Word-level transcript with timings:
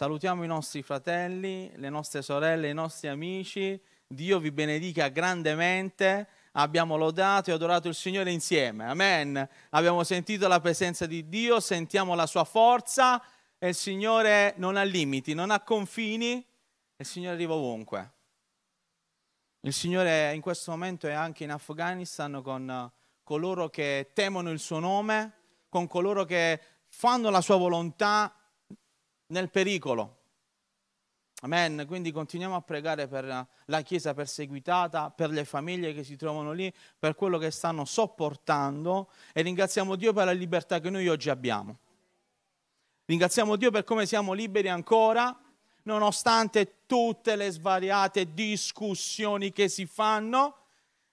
Salutiamo 0.00 0.44
i 0.44 0.46
nostri 0.46 0.82
fratelli, 0.82 1.70
le 1.76 1.90
nostre 1.90 2.22
sorelle, 2.22 2.70
i 2.70 2.72
nostri 2.72 3.08
amici. 3.08 3.78
Dio 4.08 4.38
vi 4.38 4.50
benedica 4.50 5.08
grandemente. 5.08 6.26
Abbiamo 6.52 6.96
lodato 6.96 7.50
e 7.50 7.52
adorato 7.52 7.88
il 7.88 7.94
Signore 7.94 8.32
insieme. 8.32 8.86
Amen. 8.86 9.46
Abbiamo 9.68 10.02
sentito 10.02 10.48
la 10.48 10.58
presenza 10.58 11.04
di 11.04 11.28
Dio, 11.28 11.60
sentiamo 11.60 12.14
la 12.14 12.24
sua 12.24 12.44
forza 12.44 13.22
e 13.58 13.68
il 13.68 13.74
Signore 13.74 14.54
non 14.56 14.78
ha 14.78 14.84
limiti, 14.84 15.34
non 15.34 15.50
ha 15.50 15.60
confini. 15.60 16.42
Il 16.96 17.04
Signore 17.04 17.34
arriva 17.34 17.52
ovunque. 17.52 18.12
Il 19.60 19.74
Signore 19.74 20.32
in 20.32 20.40
questo 20.40 20.70
momento 20.70 21.08
è 21.08 21.12
anche 21.12 21.44
in 21.44 21.50
Afghanistan 21.50 22.40
con 22.42 22.90
coloro 23.22 23.68
che 23.68 24.12
temono 24.14 24.50
il 24.50 24.60
suo 24.60 24.78
nome, 24.78 25.32
con 25.68 25.86
coloro 25.86 26.24
che 26.24 26.58
fanno 26.88 27.28
la 27.28 27.42
sua 27.42 27.56
volontà 27.56 28.34
nel 29.30 29.50
pericolo. 29.50 30.18
Amen. 31.42 31.84
Quindi 31.86 32.12
continuiamo 32.12 32.54
a 32.54 32.60
pregare 32.60 33.08
per 33.08 33.46
la 33.64 33.80
Chiesa 33.80 34.12
perseguitata, 34.12 35.10
per 35.10 35.30
le 35.30 35.44
famiglie 35.44 35.94
che 35.94 36.04
si 36.04 36.16
trovano 36.16 36.52
lì, 36.52 36.72
per 36.98 37.14
quello 37.14 37.38
che 37.38 37.50
stanno 37.50 37.84
sopportando 37.84 39.10
e 39.32 39.40
ringraziamo 39.42 39.96
Dio 39.96 40.12
per 40.12 40.26
la 40.26 40.32
libertà 40.32 40.80
che 40.80 40.90
noi 40.90 41.08
oggi 41.08 41.30
abbiamo. 41.30 41.78
Ringraziamo 43.06 43.56
Dio 43.56 43.70
per 43.70 43.84
come 43.84 44.06
siamo 44.06 44.32
liberi 44.32 44.68
ancora 44.68 45.36
nonostante 45.82 46.84
tutte 46.86 47.36
le 47.36 47.50
svariate 47.50 48.34
discussioni 48.34 49.50
che 49.50 49.68
si 49.68 49.86
fanno 49.86 50.56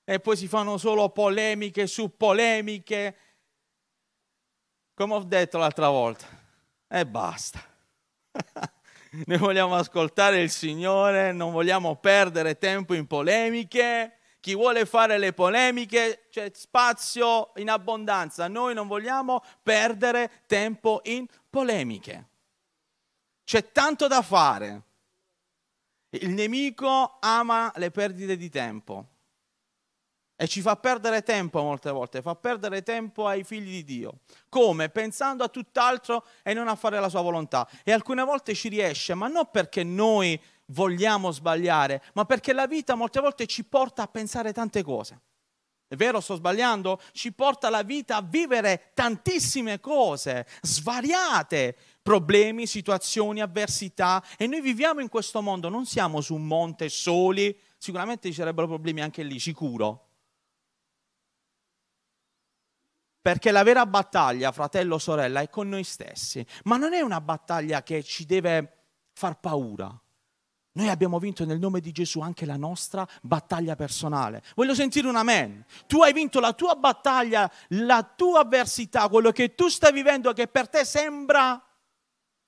e 0.04 0.20
poi 0.20 0.36
si 0.36 0.48
fanno 0.48 0.78
solo 0.78 1.10
polemiche 1.10 1.88
su 1.88 2.16
polemiche, 2.16 3.18
come 4.94 5.14
ho 5.14 5.24
detto 5.24 5.58
l'altra 5.58 5.90
volta, 5.90 6.28
e 6.88 7.06
basta. 7.06 7.76
Noi 9.26 9.38
vogliamo 9.38 9.76
ascoltare 9.76 10.42
il 10.42 10.50
Signore, 10.50 11.32
non 11.32 11.52
vogliamo 11.52 11.96
perdere 11.96 12.58
tempo 12.58 12.94
in 12.94 13.08
polemiche. 13.08 14.18
Chi 14.40 14.54
vuole 14.54 14.86
fare 14.86 15.18
le 15.18 15.34
polemiche 15.34 16.28
c'è 16.30 16.52
spazio 16.54 17.52
in 17.56 17.70
abbondanza. 17.70 18.48
Noi 18.48 18.74
non 18.74 18.88
vogliamo 18.88 19.44
perdere 19.64 20.44
tempo 20.46 21.02
in 21.06 21.26
polemiche. 21.50 22.28
C'è 23.44 23.72
tanto 23.72 24.08
da 24.08 24.22
fare. 24.22 24.82
Il 26.10 26.30
nemico 26.30 27.18
ama 27.20 27.72
le 27.76 27.92
perdite 27.92 28.38
di 28.38 28.50
tempo 28.50 29.17
e 30.40 30.48
ci 30.48 30.62
fa 30.62 30.76
perdere 30.76 31.24
tempo 31.24 31.62
molte 31.64 31.90
volte, 31.90 32.22
fa 32.22 32.36
perdere 32.36 32.84
tempo 32.84 33.26
ai 33.26 33.44
figli 33.44 33.72
di 33.72 33.84
Dio. 33.84 34.20
Come? 34.50 34.90
Pensando 34.90 35.44
a 35.44 35.50
tutt'altro 35.50 36.24
e 36.44 36.54
non 36.54 36.68
a 36.68 36.76
fare 36.76 37.00
la 37.00 37.10
sua 37.10 37.22
volontà. 37.22 37.68
E 37.84 37.92
alcune 37.92 38.24
volte 38.24 38.54
ci 38.54 38.70
riesce, 38.70 39.16
ma 39.16 39.28
non 39.28 39.50
perché 39.52 39.84
noi 39.84 40.40
vogliamo 40.68 41.32
sbagliare, 41.32 42.04
ma 42.14 42.24
perché 42.26 42.54
la 42.54 42.68
vita 42.68 42.94
molte 42.94 43.20
volte 43.20 43.48
ci 43.48 43.64
porta 43.64 44.04
a 44.04 44.08
pensare 44.08 44.54
tante 44.54 44.84
cose. 44.84 45.22
È 45.88 45.96
vero, 45.96 46.20
sto 46.20 46.36
sbagliando? 46.36 47.02
Ci 47.14 47.32
porta 47.32 47.70
la 47.70 47.82
vita 47.82 48.18
a 48.18 48.22
vivere 48.22 48.92
tantissime 48.94 49.80
cose 49.80 50.46
svariate, 50.62 51.76
problemi, 52.04 52.68
situazioni, 52.68 53.42
avversità 53.42 54.24
e 54.38 54.46
noi 54.46 54.62
viviamo 54.62 55.00
in 55.00 55.10
questo 55.10 55.42
mondo, 55.42 55.70
non 55.70 55.86
siamo 55.86 56.22
su 56.22 56.36
un 56.36 56.46
monte 56.46 56.90
soli, 56.90 57.58
sicuramente 57.78 58.28
ci 58.28 58.36
sarebbero 58.36 58.68
problemi 58.68 59.02
anche 59.02 59.24
lì, 59.24 59.40
sicuro. 59.40 60.07
Perché 63.28 63.52
la 63.52 63.64
vera 63.64 63.86
battaglia, 63.86 64.54
fratello, 64.54 64.98
sorella, 64.98 65.42
è 65.42 65.50
con 65.50 65.68
noi 65.68 65.84
stessi, 65.84 66.46
ma 66.64 66.78
non 66.78 66.94
è 66.94 67.02
una 67.02 67.20
battaglia 67.20 67.84
che 67.84 68.02
ci 68.02 68.26
deve 68.26 68.86
far 69.12 69.38
paura. 69.42 69.94
Noi 70.72 70.88
abbiamo 70.88 71.20
vinto 71.20 71.44
nel 71.44 71.60
nome 71.60 71.82
di 71.82 71.92
Gesù 71.92 72.22
anche 72.22 72.46
la 72.46 72.56
nostra 72.56 73.06
battaglia 73.22 73.76
personale. 73.76 74.42
Voglio 74.56 74.74
sentire 74.74 75.10
un 75.10 75.18
amen. 75.18 75.66
Tu 75.88 76.02
hai 76.02 76.14
vinto 76.14 76.40
la 76.40 76.54
tua 76.54 76.76
battaglia, 76.76 77.52
la 77.72 78.02
tua 78.02 78.40
avversità, 78.40 79.10
quello 79.10 79.34
che 79.34 79.56
tu 79.56 79.68
stai 79.68 79.92
vivendo 79.92 80.32
che 80.32 80.48
per 80.48 80.70
te 80.70 80.86
sembra 80.86 81.62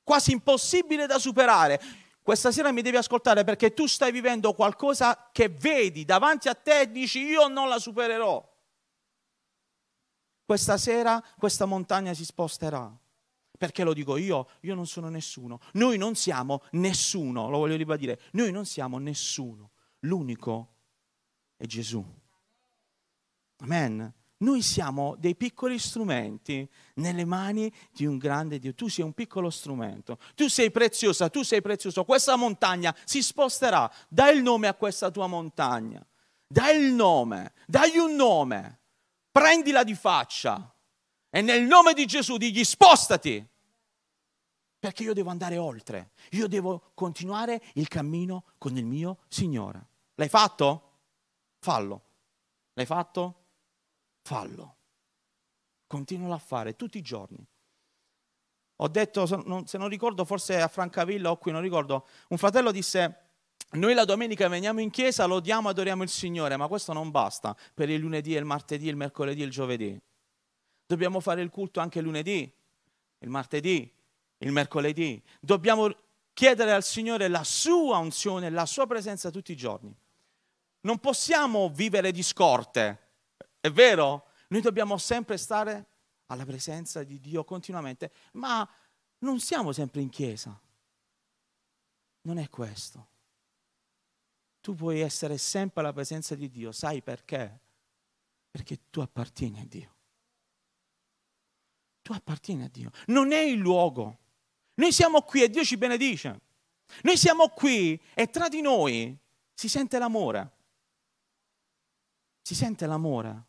quasi 0.01 0.31
impossibile 0.31 1.07
da 1.07 1.19
superare. 1.19 1.81
Questa 2.23 2.53
sera 2.53 2.71
mi 2.71 2.81
devi 2.81 2.95
ascoltare 2.95 3.43
perché 3.43 3.73
tu 3.73 3.85
stai 3.85 4.13
vivendo 4.13 4.53
qualcosa 4.53 5.27
che 5.33 5.49
vedi 5.49 6.05
davanti 6.05 6.47
a 6.47 6.55
te 6.55 6.79
e 6.79 6.89
dici 6.89 7.19
io 7.19 7.49
non 7.49 7.67
la 7.67 7.79
supererò. 7.79 8.48
Questa 10.49 10.79
sera 10.79 11.23
questa 11.37 11.65
montagna 11.65 12.15
si 12.15 12.25
sposterà. 12.25 12.91
Perché 13.55 13.83
lo 13.83 13.93
dico 13.93 14.17
io? 14.17 14.47
Io 14.61 14.73
non 14.73 14.87
sono 14.87 15.07
nessuno. 15.07 15.59
Noi 15.73 15.99
non 15.99 16.15
siamo 16.15 16.63
nessuno, 16.71 17.51
lo 17.51 17.59
voglio 17.59 17.75
ribadire. 17.75 18.19
Noi 18.31 18.51
non 18.51 18.65
siamo 18.65 18.97
nessuno. 18.97 19.69
L'unico 19.99 20.73
è 21.55 21.67
Gesù. 21.67 22.03
Amen. 23.57 24.11
Noi 24.37 24.63
siamo 24.63 25.15
dei 25.19 25.35
piccoli 25.35 25.77
strumenti 25.77 26.67
nelle 26.95 27.25
mani 27.25 27.71
di 27.91 28.07
un 28.07 28.17
grande 28.17 28.57
Dio. 28.57 28.73
Tu 28.73 28.87
sei 28.87 29.05
un 29.05 29.13
piccolo 29.13 29.51
strumento. 29.51 30.17
Tu 30.33 30.47
sei 30.47 30.71
preziosa, 30.71 31.29
tu 31.29 31.43
sei 31.43 31.61
prezioso. 31.61 32.03
Questa 32.05 32.35
montagna 32.35 32.95
si 33.05 33.21
sposterà. 33.21 33.87
Dai 34.07 34.37
il 34.37 34.41
nome 34.41 34.65
a 34.65 34.73
questa 34.73 35.11
tua 35.11 35.27
montagna. 35.27 36.03
Dai 36.47 36.83
il 36.83 36.91
nome. 36.91 37.53
Dai 37.67 37.99
un 37.99 38.15
nome. 38.15 38.78
Prendila 39.39 39.85
di 39.85 39.95
faccia. 39.95 40.69
E 41.29 41.41
nel 41.41 41.63
nome 41.63 41.93
di 41.93 42.05
Gesù 42.05 42.35
digli 42.35 42.65
spostati. 42.65 43.47
Perché 44.77 45.03
io 45.03 45.13
devo 45.13 45.29
andare 45.29 45.55
oltre. 45.55 46.11
Io 46.31 46.49
devo 46.49 46.91
continuare 46.93 47.61
il 47.75 47.87
cammino 47.87 48.43
con 48.57 48.75
il 48.75 48.83
mio 48.83 49.19
Signore. 49.29 49.87
L'hai 50.15 50.27
fatto? 50.27 50.97
Fallo. 51.59 52.01
L'hai 52.73 52.85
fatto? 52.85 53.45
Fallo. 54.23 54.75
Continualo 55.87 56.33
a 56.33 56.39
fare 56.39 56.75
tutti 56.75 56.97
i 56.97 57.01
giorni. 57.01 57.41
Ho 58.75 58.87
detto, 58.89 59.25
se 59.25 59.77
non 59.77 59.87
ricordo, 59.87 60.25
forse 60.25 60.59
a 60.59 60.67
Francavilla 60.67 61.31
o 61.31 61.37
qui, 61.37 61.53
non 61.53 61.61
ricordo, 61.61 62.07
un 62.27 62.37
fratello 62.37 62.71
disse, 62.71 63.28
noi 63.71 63.93
la 63.93 64.05
domenica 64.05 64.47
veniamo 64.47 64.79
in 64.79 64.89
chiesa, 64.89 65.25
lodiamo, 65.25 65.69
adoriamo 65.69 66.01
il 66.01 66.09
Signore, 66.09 66.57
ma 66.57 66.67
questo 66.67 66.91
non 66.91 67.11
basta 67.11 67.55
per 67.73 67.89
il 67.89 67.99
lunedì, 67.99 68.33
il 68.33 68.45
martedì, 68.45 68.87
il 68.87 68.95
mercoledì, 68.95 69.43
il 69.43 69.51
giovedì. 69.51 69.99
Dobbiamo 70.87 71.19
fare 71.19 71.41
il 71.43 71.51
culto 71.51 71.79
anche 71.79 72.01
lunedì, 72.01 72.51
il 73.19 73.29
martedì, 73.29 73.91
il 74.39 74.51
mercoledì. 74.51 75.21
Dobbiamo 75.39 75.95
chiedere 76.33 76.71
al 76.71 76.83
Signore 76.83 77.27
la 77.27 77.43
sua 77.43 77.97
unzione, 77.97 78.49
la 78.49 78.65
sua 78.65 78.87
presenza 78.87 79.29
tutti 79.29 79.51
i 79.51 79.57
giorni. 79.57 79.95
Non 80.81 80.97
possiamo 80.97 81.69
vivere 81.69 82.11
di 82.11 82.23
scorte, 82.23 83.07
è 83.59 83.69
vero? 83.69 84.29
Noi 84.47 84.61
dobbiamo 84.61 84.97
sempre 84.97 85.37
stare 85.37 85.85
alla 86.27 86.45
presenza 86.45 87.03
di 87.03 87.19
Dio 87.19 87.43
continuamente, 87.43 88.11
ma 88.33 88.67
non 89.19 89.39
siamo 89.39 89.71
sempre 89.73 90.01
in 90.01 90.09
chiesa. 90.09 90.59
Non 92.21 92.39
è 92.39 92.49
questo. 92.49 93.07
Tu 94.61 94.75
puoi 94.75 94.99
essere 94.99 95.37
sempre 95.37 95.81
alla 95.81 95.93
presenza 95.93 96.35
di 96.35 96.49
Dio, 96.49 96.71
sai 96.71 97.01
perché? 97.01 97.59
Perché 98.49 98.79
tu 98.89 98.99
appartieni 98.99 99.61
a 99.61 99.65
Dio 99.65 99.97
tu 102.09 102.15
appartieni 102.15 102.63
a 102.63 102.69
Dio. 102.69 102.89
Non 103.07 103.31
è 103.31 103.39
il 103.39 103.59
luogo. 103.59 104.17
Noi 104.75 104.91
siamo 104.91 105.21
qui 105.21 105.43
e 105.43 105.49
Dio 105.49 105.63
ci 105.63 105.77
benedice. 105.77 106.41
Noi 107.03 107.15
siamo 107.15 107.49
qui 107.49 108.01
e 108.15 108.31
tra 108.31 108.49
di 108.49 108.61
noi 108.61 109.15
si 109.53 109.69
sente 109.69 109.99
l'amore. 109.99 110.51
Si 112.41 112.55
sente 112.55 112.87
l'amore. 112.87 113.45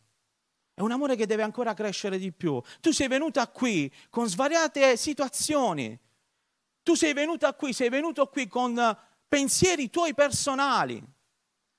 È 0.74 0.82
un 0.82 0.90
amore 0.90 1.16
che 1.16 1.24
deve 1.24 1.42
ancora 1.42 1.72
crescere 1.72 2.18
di 2.18 2.32
più. 2.32 2.60
Tu 2.80 2.92
sei 2.92 3.08
venuta 3.08 3.48
qui 3.48 3.90
con 4.10 4.28
svariate 4.28 4.98
situazioni. 4.98 5.98
Tu 6.82 6.94
sei 6.94 7.14
venuta 7.14 7.54
qui, 7.54 7.72
sei 7.72 7.88
venuto 7.88 8.26
qui 8.28 8.46
con 8.46 8.74
pensieri 9.30 9.88
tuoi 9.88 10.12
personali. 10.12 11.02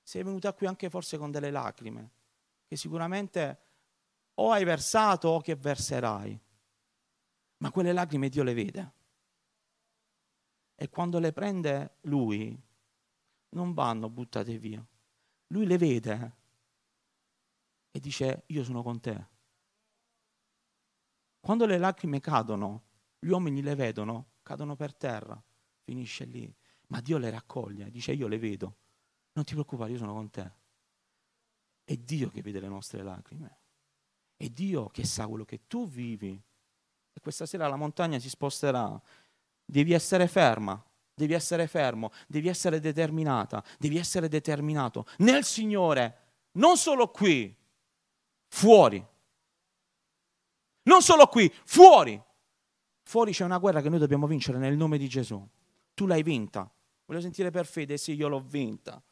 Sei 0.01 0.23
venuta 0.23 0.53
qui 0.53 0.65
anche 0.65 0.89
forse 0.89 1.17
con 1.17 1.29
delle 1.29 1.51
lacrime, 1.51 2.11
che 2.65 2.77
sicuramente 2.77 3.59
o 4.35 4.51
hai 4.51 4.63
versato 4.63 5.27
o 5.27 5.41
che 5.41 5.55
verserai 5.55 6.49
ma 7.61 7.71
quelle 7.71 7.93
lacrime 7.93 8.29
Dio 8.29 8.43
le 8.43 8.53
vede. 8.53 8.93
E 10.75 10.89
quando 10.89 11.19
le 11.19 11.31
prende 11.31 11.97
lui, 12.01 12.59
non 13.49 13.73
vanno 13.73 14.09
buttate 14.09 14.57
via. 14.57 14.85
Lui 15.47 15.65
le 15.65 15.77
vede 15.77 16.37
e 17.91 17.99
dice 17.99 18.43
io 18.47 18.63
sono 18.63 18.81
con 18.81 18.99
te. 18.99 19.27
Quando 21.39 21.65
le 21.65 21.77
lacrime 21.77 22.19
cadono, 22.19 22.83
gli 23.19 23.29
uomini 23.29 23.61
le 23.61 23.75
vedono, 23.75 24.31
cadono 24.41 24.75
per 24.75 24.95
terra, 24.95 25.41
finisce 25.83 26.25
lì. 26.25 26.51
Ma 26.91 26.99
Dio 26.99 27.17
le 27.17 27.29
raccoglie, 27.29 27.89
dice 27.89 28.11
io 28.11 28.27
le 28.27 28.37
vedo, 28.37 28.75
non 29.33 29.45
ti 29.45 29.53
preoccupare, 29.53 29.91
io 29.91 29.97
sono 29.97 30.13
con 30.13 30.29
te. 30.29 30.51
È 31.85 31.95
Dio 31.95 32.29
che 32.29 32.41
vede 32.41 32.59
le 32.59 32.67
nostre 32.67 33.01
lacrime. 33.01 33.59
È 34.35 34.47
Dio 34.49 34.89
che 34.89 35.05
sa 35.05 35.25
quello 35.27 35.45
che 35.45 35.67
tu 35.67 35.87
vivi 35.87 36.31
e 37.13 37.19
questa 37.21 37.45
sera 37.45 37.67
la 37.67 37.77
montagna 37.77 38.19
si 38.19 38.27
sposterà. 38.27 39.01
Devi 39.63 39.93
essere 39.93 40.27
ferma, 40.27 40.83
devi 41.13 41.33
essere 41.33 41.67
fermo, 41.67 42.11
devi 42.27 42.49
essere 42.49 42.81
determinata, 42.81 43.63
devi 43.79 43.97
essere 43.97 44.27
determinato 44.27 45.07
nel 45.19 45.45
Signore, 45.45 46.33
non 46.53 46.75
solo 46.75 47.09
qui, 47.09 47.55
fuori. 48.47 49.05
Non 50.83 51.01
solo 51.01 51.27
qui, 51.27 51.49
fuori. 51.63 52.21
Fuori 53.03 53.31
c'è 53.31 53.45
una 53.45 53.59
guerra 53.59 53.81
che 53.81 53.89
noi 53.89 53.99
dobbiamo 53.99 54.27
vincere 54.27 54.57
nel 54.57 54.75
nome 54.75 54.97
di 54.97 55.07
Gesù. 55.07 55.47
Tu 55.93 56.05
l'hai 56.05 56.23
vinta. 56.23 56.69
Voglio 57.11 57.23
sentire 57.23 57.51
per 57.51 57.65
fede, 57.65 57.97
sì, 57.97 58.13
io 58.13 58.29
l'ho 58.29 58.39
vinta. 58.39 59.03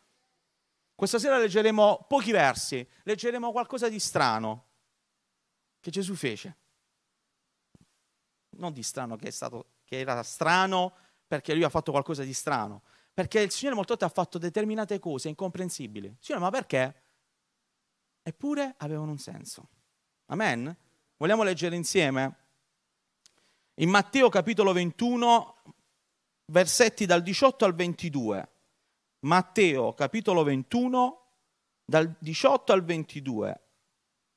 Questa 0.96 1.19
sera 1.19 1.38
leggeremo 1.38 2.06
pochi 2.07 2.31
versi, 2.31 2.88
leggeremo 3.04 3.51
qualcosa 3.51 3.90
di 3.90 4.00
strano 4.00 4.68
che 5.81 5.92
Gesù 5.92 6.16
fece. 6.16 6.57
Non 8.51 8.72
di 8.72 8.84
strano 8.84 9.18
che, 9.18 9.31
stato, 9.31 9.72
che 9.84 10.00
era 10.00 10.24
strano 10.24 10.96
perché 11.28 11.54
lui 11.54 11.66
ha 11.66 11.69
fatto 11.69 11.92
qualcosa 11.92 12.24
di 12.24 12.34
strano, 12.34 12.84
perché 13.13 13.42
il 13.42 13.51
Signore 13.51 13.75
molte 13.75 13.96
volte 13.98 14.06
ha 14.06 14.16
fatto 14.16 14.38
determinate 14.38 14.98
cose 14.98 15.28
incomprensibili. 15.28 16.16
Signore, 16.22 16.45
ma 16.45 16.52
perché? 16.52 17.02
Eppure 18.22 18.75
avevano 18.78 19.12
un 19.12 19.19
senso. 19.19 19.68
Amen? 20.28 20.74
Vogliamo 21.18 21.44
leggere 21.44 21.75
insieme? 21.75 22.38
In 23.74 23.90
Matteo 23.90 24.30
capitolo 24.30 24.72
21, 24.72 25.79
versetti 26.50 27.06
dal 27.06 27.22
18 27.22 27.66
al 27.66 27.74
22. 27.74 28.50
Matteo 29.22 29.94
capitolo 29.94 30.44
21, 30.44 31.28
dal 31.84 32.16
18 32.19 32.74
al 32.74 32.84
22. 32.84 33.62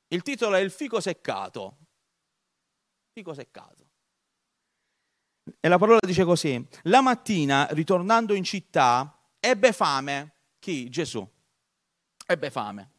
Il 0.09 0.23
titolo 0.23 0.57
è 0.57 0.61
Il 0.61 0.71
fico 0.71 1.01
seccato. 1.01 1.77
Fico 3.13 3.35
seccato. 3.35 3.87
E 5.61 5.69
la 5.69 5.79
parola 5.79 5.99
dice 6.01 6.25
così, 6.25 6.65
la 6.83 7.01
mattina, 7.01 7.67
ritornando 7.71 8.35
in 8.35 8.45
città, 8.45 9.19
ebbe 9.41 9.73
fame. 9.73 10.35
Chi? 10.59 10.89
Gesù. 10.89 11.29
Ebbe 12.27 12.51
fame. 12.51 12.91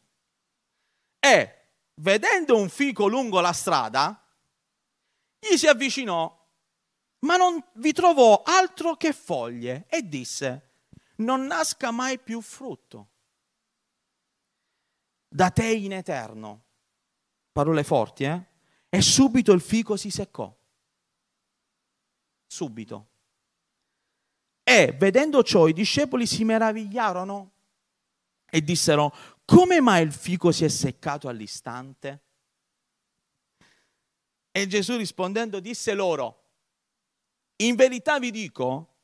E, 1.18 1.68
vedendo 1.94 2.58
un 2.58 2.68
fico 2.68 3.06
lungo 3.06 3.40
la 3.40 3.52
strada, 3.52 4.22
gli 5.38 5.56
si 5.56 5.66
avvicinò, 5.66 6.43
ma 7.24 7.36
non 7.36 7.62
vi 7.74 7.92
trovò 7.92 8.42
altro 8.44 8.96
che 8.96 9.12
foglie 9.12 9.86
e 9.88 10.08
disse, 10.08 10.70
non 11.16 11.44
nasca 11.44 11.90
mai 11.90 12.18
più 12.18 12.40
frutto. 12.40 13.08
Da 15.28 15.50
te 15.50 15.66
in 15.66 15.92
eterno. 15.92 16.62
Parole 17.52 17.84
forti, 17.84 18.24
eh? 18.24 18.46
E 18.88 19.02
subito 19.02 19.52
il 19.52 19.60
fico 19.60 19.96
si 19.96 20.10
seccò 20.10 20.54
subito. 22.54 23.08
E 24.62 24.92
vedendo 24.92 25.42
ciò 25.42 25.66
i 25.66 25.72
discepoli 25.72 26.26
si 26.26 26.44
meravigliarono 26.44 27.52
e 28.48 28.62
dissero, 28.62 29.12
come 29.44 29.80
mai 29.80 30.04
il 30.04 30.12
fico 30.12 30.52
si 30.52 30.64
è 30.64 30.68
seccato 30.68 31.28
all'istante? 31.28 32.22
E 34.52 34.66
Gesù 34.68 34.96
rispondendo 34.96 35.58
disse 35.58 35.92
loro, 35.94 36.43
in 37.56 37.76
verità 37.76 38.18
vi 38.18 38.30
dico 38.30 38.94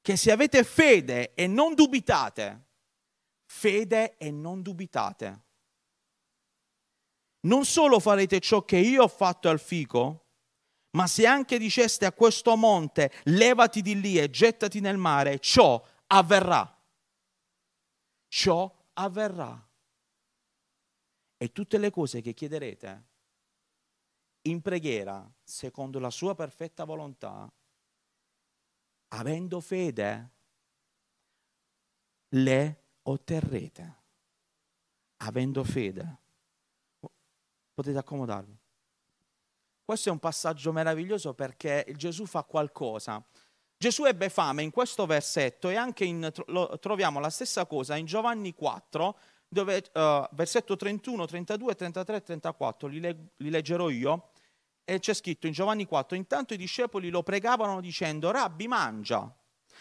che 0.00 0.16
se 0.16 0.32
avete 0.32 0.64
fede 0.64 1.34
e 1.34 1.46
non 1.46 1.74
dubitate, 1.74 2.66
fede 3.44 4.16
e 4.16 4.30
non 4.30 4.62
dubitate, 4.62 5.40
non 7.42 7.64
solo 7.64 8.00
farete 8.00 8.40
ciò 8.40 8.64
che 8.64 8.78
io 8.78 9.04
ho 9.04 9.08
fatto 9.08 9.48
al 9.48 9.60
fico, 9.60 10.26
ma 10.90 11.06
se 11.06 11.26
anche 11.26 11.58
diceste 11.58 12.04
a 12.04 12.12
questo 12.12 12.56
monte, 12.56 13.12
levati 13.24 13.80
di 13.80 14.00
lì 14.00 14.18
e 14.18 14.30
gettati 14.30 14.80
nel 14.80 14.98
mare, 14.98 15.38
ciò 15.38 15.82
avverrà. 16.08 16.68
Ciò 18.28 18.90
avverrà. 18.94 19.68
E 21.36 21.52
tutte 21.52 21.78
le 21.78 21.90
cose 21.90 22.20
che 22.20 22.34
chiederete 22.34 23.10
in 24.42 24.60
preghiera, 24.60 25.28
secondo 25.42 25.98
la 25.98 26.10
sua 26.10 26.34
perfetta 26.34 26.84
volontà, 26.84 27.50
avendo 29.12 29.60
fede, 29.60 30.30
le 32.28 32.82
otterrete. 33.02 34.00
Avendo 35.18 35.64
fede. 35.64 36.18
Potete 37.74 37.98
accomodarvi. 37.98 38.58
Questo 39.84 40.08
è 40.08 40.12
un 40.12 40.18
passaggio 40.18 40.72
meraviglioso 40.72 41.34
perché 41.34 41.86
Gesù 41.96 42.26
fa 42.26 42.42
qualcosa. 42.44 43.24
Gesù 43.76 44.04
ebbe 44.04 44.28
fame 44.28 44.62
in 44.62 44.70
questo 44.70 45.06
versetto 45.06 45.68
e 45.68 45.74
anche 45.74 46.04
in, 46.04 46.32
troviamo 46.80 47.18
la 47.18 47.30
stessa 47.30 47.66
cosa 47.66 47.96
in 47.96 48.06
Giovanni 48.06 48.54
4, 48.54 49.18
dove, 49.48 49.84
uh, 49.92 50.24
versetto 50.32 50.76
31, 50.76 51.26
32, 51.26 51.74
33 51.74 52.16
e 52.16 52.22
34, 52.22 52.88
li, 52.88 53.00
leg- 53.00 53.28
li 53.36 53.50
leggerò 53.50 53.90
io, 53.90 54.31
e 54.84 54.98
c'è 54.98 55.14
scritto 55.14 55.46
in 55.46 55.52
Giovanni 55.52 55.86
4, 55.86 56.16
intanto 56.16 56.54
i 56.54 56.56
discepoli 56.56 57.10
lo 57.10 57.22
pregavano 57.22 57.80
dicendo, 57.80 58.30
Rabbi 58.30 58.66
mangia, 58.68 59.32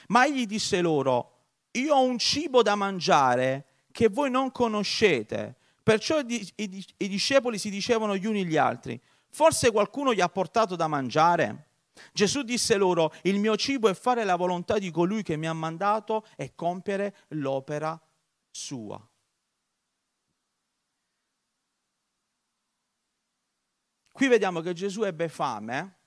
ma 0.07 0.25
egli 0.25 0.45
disse 0.45 0.81
loro, 0.81 1.31
io 1.71 1.95
ho 1.95 2.03
un 2.03 2.17
cibo 2.17 2.61
da 2.61 2.75
mangiare 2.75 3.65
che 3.91 4.09
voi 4.09 4.29
non 4.29 4.51
conoscete. 4.51 5.55
Perciò 5.83 6.19
i, 6.19 6.51
i, 6.55 6.85
i 6.97 7.07
discepoli 7.07 7.57
si 7.57 7.69
dicevano 7.69 8.15
gli 8.15 8.25
uni 8.25 8.45
gli 8.45 8.57
altri, 8.57 8.99
Forse 9.33 9.71
qualcuno 9.71 10.13
gli 10.13 10.19
ha 10.19 10.27
portato 10.27 10.75
da 10.75 10.87
mangiare? 10.87 11.67
Gesù 12.11 12.41
disse 12.41 12.75
loro, 12.75 13.13
il 13.23 13.39
mio 13.39 13.55
cibo 13.55 13.87
è 13.87 13.93
fare 13.93 14.25
la 14.25 14.35
volontà 14.35 14.77
di 14.77 14.91
colui 14.91 15.23
che 15.23 15.37
mi 15.37 15.47
ha 15.47 15.53
mandato 15.53 16.25
e 16.35 16.53
compiere 16.53 17.15
l'opera 17.29 17.99
sua. 18.49 19.01
Qui 24.21 24.29
vediamo 24.29 24.61
che 24.61 24.73
Gesù 24.73 25.01
ebbe 25.01 25.29
fame. 25.29 25.97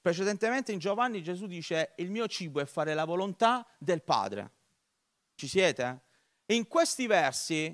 Precedentemente 0.00 0.72
in 0.72 0.80
Giovanni 0.80 1.22
Gesù 1.22 1.46
dice, 1.46 1.92
il 1.98 2.10
mio 2.10 2.26
cibo 2.26 2.58
è 2.58 2.64
fare 2.64 2.92
la 2.92 3.04
volontà 3.04 3.64
del 3.78 4.02
Padre. 4.02 4.50
Ci 5.36 5.46
siete? 5.46 6.02
in 6.46 6.66
questi 6.66 7.06
versi, 7.06 7.72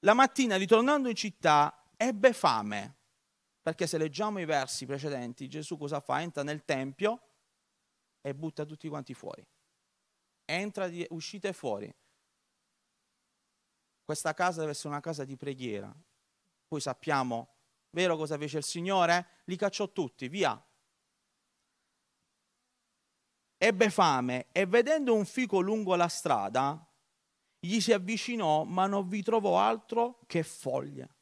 la 0.00 0.12
mattina 0.12 0.56
ritornando 0.56 1.08
in 1.08 1.14
città, 1.14 1.90
ebbe 1.96 2.34
fame. 2.34 2.96
Perché 3.62 3.86
se 3.86 3.96
leggiamo 3.96 4.38
i 4.38 4.44
versi 4.44 4.84
precedenti, 4.84 5.48
Gesù 5.48 5.78
cosa 5.78 6.00
fa? 6.00 6.20
Entra 6.20 6.42
nel 6.42 6.62
Tempio 6.62 7.22
e 8.20 8.34
butta 8.34 8.66
tutti 8.66 8.86
quanti 8.86 9.14
fuori. 9.14 9.42
Entra, 10.44 10.90
uscite 11.08 11.54
fuori. 11.54 11.90
Questa 14.04 14.34
casa 14.34 14.58
deve 14.60 14.72
essere 14.72 14.88
una 14.88 15.00
casa 15.00 15.24
di 15.24 15.38
preghiera. 15.38 15.90
Poi 16.66 16.80
sappiamo, 16.80 17.54
vero 17.90 18.16
cosa 18.16 18.36
fece 18.38 18.58
il 18.58 18.64
Signore? 18.64 19.42
Li 19.44 19.56
cacciò 19.56 19.90
tutti, 19.92 20.28
via. 20.28 20.60
Ebbe 23.58 23.90
fame 23.90 24.46
e 24.52 24.66
vedendo 24.66 25.14
un 25.14 25.24
fico 25.24 25.60
lungo 25.60 25.94
la 25.94 26.08
strada, 26.08 26.86
gli 27.58 27.80
si 27.80 27.92
avvicinò, 27.92 28.64
ma 28.64 28.86
non 28.86 29.08
vi 29.08 29.22
trovò 29.22 29.58
altro 29.58 30.20
che 30.26 30.42
foglie 30.42 31.16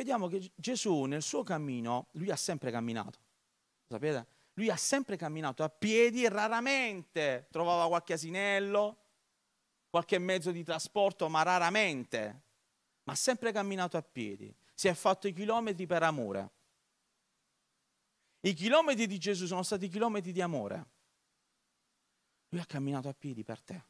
vediamo 0.00 0.28
che 0.28 0.52
Gesù 0.54 1.02
nel 1.02 1.22
suo 1.22 1.42
cammino, 1.42 2.08
lui 2.12 2.30
ha 2.30 2.36
sempre 2.36 2.70
camminato, 2.70 3.18
sapete? 3.86 4.26
Lui 4.54 4.70
ha 4.70 4.76
sempre 4.76 5.16
camminato 5.16 5.62
a 5.62 5.68
piedi 5.68 6.24
e 6.24 6.28
raramente 6.28 7.48
trovava 7.50 7.86
qualche 7.86 8.14
asinello, 8.14 8.96
qualche 9.88 10.18
mezzo 10.18 10.50
di 10.52 10.64
trasporto, 10.64 11.28
ma 11.28 11.42
raramente, 11.42 12.42
ha 13.10 13.14
sempre 13.16 13.50
camminato 13.50 13.96
a 13.96 14.02
piedi. 14.02 14.54
Si 14.72 14.86
è 14.86 14.94
fatto 14.94 15.26
i 15.26 15.32
chilometri 15.32 15.84
per 15.84 16.04
amore. 16.04 16.50
I 18.42 18.54
chilometri 18.54 19.06
di 19.08 19.18
Gesù 19.18 19.46
sono 19.46 19.64
stati 19.64 19.88
chilometri 19.88 20.30
di 20.30 20.40
amore. 20.40 20.86
Lui 22.50 22.60
ha 22.60 22.64
camminato 22.64 23.08
a 23.08 23.12
piedi 23.12 23.42
per 23.42 23.60
te. 23.62 23.84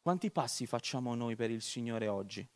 Quanti 0.00 0.30
passi 0.30 0.64
facciamo 0.66 1.14
noi 1.16 1.34
per 1.34 1.50
il 1.50 1.60
Signore 1.60 2.06
oggi? 2.06 2.48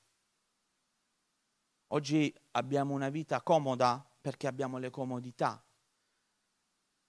Oggi 1.89 2.35
abbiamo 2.53 2.95
una 2.95 3.09
vita 3.09 3.43
comoda 3.43 4.05
perché 4.21 4.47
abbiamo 4.47 4.79
le 4.79 4.91
comodità. 4.91 5.61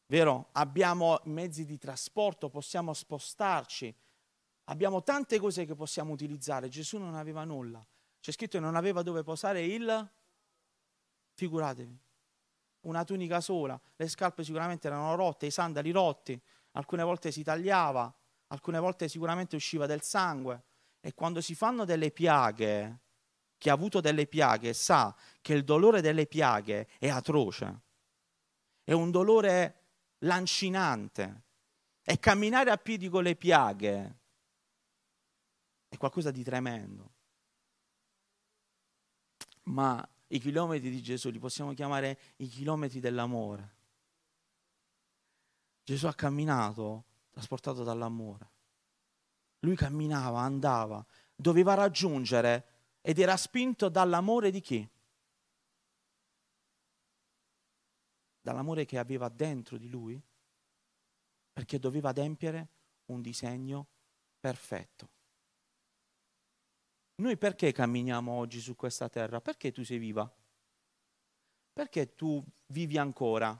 Vero? 0.07 0.49
Abbiamo 0.53 1.19
mezzi 1.25 1.65
di 1.65 1.77
trasporto, 1.77 2.49
possiamo 2.49 2.93
spostarci, 2.93 3.95
abbiamo 4.69 5.03
tante 5.03 5.39
cose 5.39 5.65
che 5.65 5.75
possiamo 5.75 6.13
utilizzare. 6.13 6.69
Gesù 6.69 6.97
non 6.97 7.15
aveva 7.15 7.43
nulla. 7.43 7.85
C'è 8.19 8.31
scritto 8.31 8.57
che 8.57 8.63
non 8.63 8.75
aveva 8.75 9.01
dove 9.01 9.23
posare 9.23 9.63
il... 9.63 10.09
Figuratevi, 11.33 11.99
una 12.81 13.03
tunica 13.03 13.41
sola, 13.41 13.79
le 13.95 14.07
scarpe 14.07 14.43
sicuramente 14.43 14.87
erano 14.87 15.13
rotte, 15.13 15.45
i 15.45 15.51
sandali 15.51 15.91
rotti, 15.91 16.39
alcune 16.71 17.03
volte 17.03 17.31
si 17.31 17.43
tagliava, 17.43 18.11
alcune 18.47 18.79
volte 18.79 19.07
sicuramente 19.07 19.55
usciva 19.55 19.85
del 19.85 20.01
sangue 20.01 20.63
e 20.99 21.13
quando 21.13 21.39
si 21.41 21.53
fanno 21.53 21.85
delle 21.85 22.09
piaghe, 22.09 23.01
chi 23.59 23.69
ha 23.69 23.73
avuto 23.73 24.01
delle 24.01 24.25
piaghe 24.25 24.73
sa 24.73 25.15
che 25.41 25.53
il 25.53 25.63
dolore 25.63 26.01
delle 26.01 26.25
piaghe 26.25 26.87
è 26.97 27.07
atroce. 27.07 27.81
è 28.83 28.93
un 28.93 29.11
dolore 29.11 29.83
lancinante, 30.19 31.43
è 32.01 32.17
camminare 32.17 32.71
a 32.71 32.77
piedi 32.77 33.09
con 33.09 33.21
le 33.21 33.35
piaghe, 33.35 34.16
è 35.87 35.97
qualcosa 35.97 36.31
di 36.31 36.43
tremendo. 36.43 37.13
Ma 39.63 40.07
i 40.27 40.39
chilometri 40.39 40.89
di 40.89 41.01
Gesù 41.01 41.29
li 41.29 41.39
possiamo 41.39 41.73
chiamare 41.73 42.19
i 42.37 42.47
chilometri 42.47 42.99
dell'amore. 42.99 43.75
Gesù 45.83 46.07
ha 46.07 46.13
camminato 46.13 47.05
trasportato 47.31 47.83
dall'amore. 47.83 48.51
Lui 49.59 49.75
camminava, 49.75 50.39
andava, 50.41 51.05
doveva 51.35 51.73
raggiungere 51.73 52.75
ed 53.01 53.19
era 53.19 53.37
spinto 53.37 53.89
dall'amore 53.89 54.51
di 54.51 54.59
chi? 54.59 54.89
Dall'amore 58.41 58.85
che 58.85 58.97
aveva 58.97 59.29
dentro 59.29 59.77
di 59.77 59.89
lui, 59.89 60.21
perché 61.53 61.79
doveva 61.79 62.09
adempiere 62.09 62.69
un 63.05 63.21
disegno 63.21 63.87
perfetto. 64.39 65.09
Noi 67.19 67.35
perché 67.35 67.71
camminiamo 67.71 68.31
oggi 68.31 68.59
su 68.59 68.75
questa 68.75 69.09
terra? 69.09 69.41
Perché 69.41 69.71
tu 69.71 69.83
sei 69.83 69.97
viva? 69.97 70.31
Perché 71.73 72.13
tu 72.13 72.43
vivi 72.67 72.97
ancora? 72.97 73.59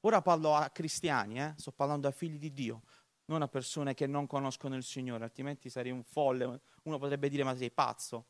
Ora 0.00 0.22
parlo 0.22 0.54
a 0.54 0.70
cristiani, 0.70 1.40
eh? 1.40 1.54
sto 1.58 1.72
parlando 1.72 2.08
a 2.08 2.10
figli 2.10 2.38
di 2.38 2.52
Dio, 2.52 2.84
non 3.26 3.42
a 3.42 3.48
persone 3.48 3.92
che 3.92 4.06
non 4.06 4.26
conoscono 4.26 4.76
il 4.76 4.82
Signore, 4.82 5.24
altrimenti 5.24 5.68
sarei 5.68 5.92
un 5.92 6.02
folle. 6.02 6.62
Uno 6.84 6.98
potrebbe 6.98 7.28
dire 7.28 7.44
ma 7.44 7.54
sei 7.54 7.70
pazzo. 7.70 8.28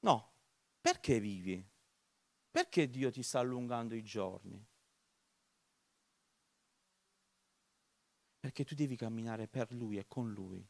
No, 0.00 0.32
perché 0.80 1.20
vivi? 1.20 1.64
Perché 2.50 2.90
Dio 2.90 3.12
ti 3.12 3.22
sta 3.22 3.38
allungando 3.38 3.94
i 3.94 4.02
giorni? 4.02 4.66
Perché 8.40 8.64
tu 8.64 8.74
devi 8.74 8.96
camminare 8.96 9.46
per 9.46 9.72
Lui 9.72 9.98
e 9.98 10.06
con 10.08 10.32
Lui. 10.32 10.68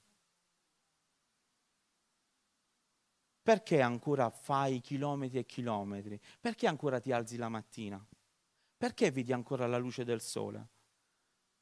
Perché 3.44 3.82
ancora 3.82 4.30
fai 4.30 4.80
chilometri 4.80 5.38
e 5.38 5.44
chilometri? 5.44 6.18
Perché 6.40 6.66
ancora 6.66 6.98
ti 6.98 7.12
alzi 7.12 7.36
la 7.36 7.50
mattina? 7.50 8.02
Perché 8.74 9.10
vedi 9.10 9.34
ancora 9.34 9.66
la 9.66 9.76
luce 9.76 10.02
del 10.02 10.22
sole? 10.22 10.68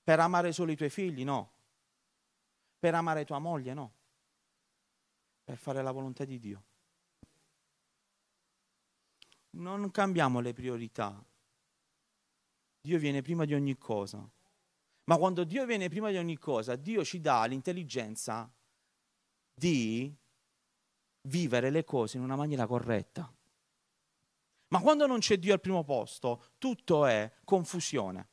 Per 0.01 0.21
amare 0.21 0.53
solo 0.53 0.71
i 0.71 0.77
tuoi 0.77 0.91
figli? 0.91 1.25
No. 1.25 1.53
Per 2.79 2.95
amare 2.95 3.25
tua 3.25 3.41
moglie? 3.41 3.75
No. 3.75 3.95
Per 5.43 5.57
fare 5.57 5.83
la 5.83 5.91
volontà 5.91 6.25
di 6.25 6.39
Dio. 6.39 6.63
Non 9.57 9.91
cambiamo 9.91 10.39
le 10.39 10.53
priorità. 10.53 11.21
Dio 12.81 12.99
viene 13.01 13.23
prima 13.23 13.45
di 13.45 13.55
ogni 13.55 13.77
cosa. 13.77 14.25
Ma 15.07 15.17
quando 15.17 15.43
Dio 15.43 15.67
viene 15.67 15.89
prima 15.89 16.11
di 16.11 16.17
ogni 16.17 16.39
cosa, 16.39 16.77
Dio 16.77 17.03
ci 17.05 17.21
dà 17.21 17.45
l'intelligenza 17.47 18.49
di 19.53 20.17
vivere 21.23 21.71
le 21.71 21.85
cose 21.85 22.17
in 22.17 22.23
una 22.23 22.37
maniera 22.37 22.67
corretta. 22.67 23.33
Ma 24.69 24.81
quando 24.81 25.07
non 25.07 25.19
c'è 25.19 25.37
Dio 25.37 25.53
al 25.53 25.61
primo 25.61 25.85
posto, 25.85 26.45
tutto 26.59 27.05
è 27.05 27.31
confusione. 27.45 28.29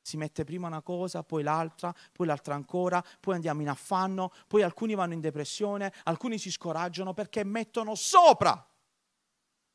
Si 0.00 0.16
mette 0.16 0.44
prima 0.44 0.66
una 0.66 0.80
cosa, 0.80 1.22
poi 1.22 1.42
l'altra, 1.42 1.94
poi 2.12 2.26
l'altra 2.26 2.54
ancora, 2.54 3.04
poi 3.20 3.34
andiamo 3.34 3.60
in 3.60 3.68
affanno, 3.68 4.32
poi 4.46 4.62
alcuni 4.62 4.94
vanno 4.94 5.12
in 5.12 5.20
depressione, 5.20 5.92
alcuni 6.04 6.38
si 6.38 6.50
scoraggiano 6.50 7.12
perché 7.12 7.44
mettono 7.44 7.94
sopra 7.94 8.66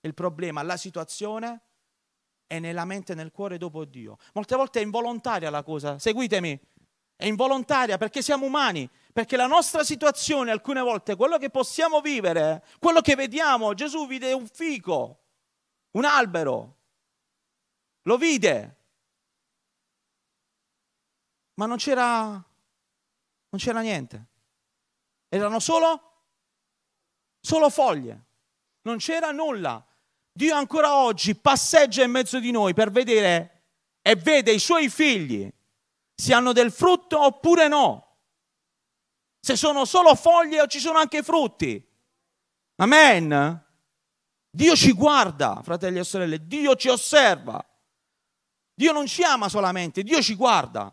il 0.02 0.14
problema, 0.14 0.64
la 0.64 0.78
situazione 0.78 1.62
è 2.48 2.60
nella 2.60 2.86
mente 2.86 3.14
e 3.14 3.16
nel 3.16 3.32
cuore 3.32 3.58
dopo 3.58 3.86
Dio. 3.86 4.18
Molte 4.34 4.56
volte 4.56 4.80
è 4.80 4.84
involontaria 4.84 5.50
la 5.52 5.64
cosa, 5.64 6.00
seguitemi, 6.00 6.60
è 7.16 7.26
involontaria 7.26 7.98
perché 7.98 8.22
siamo 8.22 8.46
umani, 8.46 8.90
perché 9.16 9.38
la 9.38 9.48
nostra 9.48 9.86
situazione 9.86 10.52
alcune 10.52 10.82
volte, 10.82 11.16
quello 11.16 11.38
che 11.38 11.50
possiamo 11.50 12.02
vivere, 12.02 12.66
quello 12.80 13.00
che 13.00 13.16
vediamo, 13.16 13.74
Gesù 13.74 14.08
vide 14.08 14.34
un 14.34 14.46
fico, 14.46 15.24
un 15.92 16.04
albero, 16.04 16.80
lo 18.02 18.18
vide, 18.18 18.76
ma 21.54 21.66
non 21.66 21.78
c'era, 21.78 22.04
non 22.24 22.44
c'era 23.56 23.80
niente, 23.80 24.26
erano 25.30 25.62
solo, 25.62 26.26
solo 27.40 27.70
foglie, 27.70 28.26
non 28.82 28.98
c'era 28.98 29.32
nulla. 29.32 29.82
Dio 30.30 30.56
ancora 30.56 30.94
oggi 30.94 31.36
passeggia 31.36 32.04
in 32.04 32.12
mezzo 32.12 32.38
di 32.40 32.52
noi 32.52 32.74
per 32.74 32.92
vedere 32.92 33.68
e 34.02 34.18
vede 34.18 34.52
i 34.52 34.60
suoi 34.60 34.90
figli. 34.90 35.50
Se 36.14 36.34
hanno 36.34 36.52
del 36.52 36.74
frutto 36.74 37.18
oppure 37.24 37.70
no. 37.70 38.05
Se 39.46 39.56
sono 39.56 39.86
solo 39.86 40.16
foglie 40.16 40.60
o 40.60 40.66
ci 40.66 40.80
sono 40.80 40.98
anche 40.98 41.22
frutti. 41.22 41.80
Amen. 42.78 43.64
Dio 44.50 44.76
ci 44.76 44.92
guarda, 44.92 45.62
fratelli 45.64 46.00
e 46.00 46.04
sorelle, 46.04 46.48
Dio 46.48 46.76
ci 46.76 46.90
osserva. 46.90 47.64
Dio 48.74 48.92
non 48.92 49.06
ci 49.06 49.22
ama 49.22 49.48
solamente, 49.48 50.02
Dio 50.02 50.20
ci 50.20 50.34
guarda. 50.34 50.92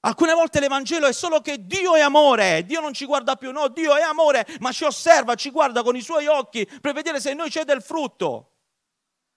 Alcune 0.00 0.34
volte 0.34 0.58
l'Evangelo 0.58 1.06
è 1.06 1.12
solo 1.12 1.40
che 1.40 1.64
Dio 1.64 1.94
è 1.94 2.00
amore, 2.00 2.64
Dio 2.64 2.80
non 2.80 2.94
ci 2.94 3.06
guarda 3.06 3.36
più, 3.36 3.52
no, 3.52 3.68
Dio 3.68 3.94
è 3.94 4.02
amore, 4.02 4.44
ma 4.58 4.72
ci 4.72 4.82
osserva, 4.82 5.36
ci 5.36 5.50
guarda 5.50 5.84
con 5.84 5.94
i 5.94 6.02
suoi 6.02 6.26
occhi 6.26 6.68
per 6.80 6.92
vedere 6.92 7.20
se 7.20 7.30
in 7.30 7.36
noi 7.36 7.48
c'è 7.48 7.62
del 7.64 7.80
frutto. 7.80 8.54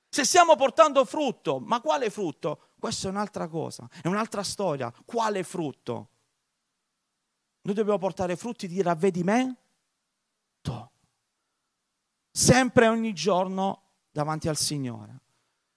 Se 0.10 0.24
stiamo 0.24 0.56
portando 0.56 1.06
frutto, 1.06 1.60
ma 1.60 1.80
quale 1.80 2.10
frutto? 2.10 2.70
Questa 2.80 3.08
è 3.08 3.12
un'altra 3.12 3.48
cosa, 3.48 3.88
è 4.02 4.08
un'altra 4.08 4.42
storia. 4.42 4.92
Quale 5.06 5.44
frutto? 5.44 6.10
Noi 7.66 7.74
dobbiamo 7.74 7.98
portare 7.98 8.36
frutti 8.36 8.68
di 8.68 8.82
ravvedimento. 8.82 9.64
Sempre 12.32 12.88
ogni 12.88 13.14
giorno 13.14 13.82
davanti 14.12 14.48
al 14.48 14.58
Signore. 14.58 15.22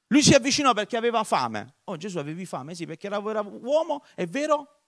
Lui 0.08 0.22
si 0.22 0.34
avvicinò 0.34 0.74
perché 0.74 0.96
aveva 0.96 1.24
fame. 1.24 1.76
Oh 1.84 1.96
Gesù 1.96 2.18
avevi 2.18 2.44
fame? 2.44 2.74
Sì, 2.74 2.84
perché 2.84 3.06
era 3.06 3.18
uomo, 3.18 4.04
è 4.14 4.26
vero? 4.26 4.80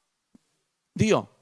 Dio. 0.93 1.37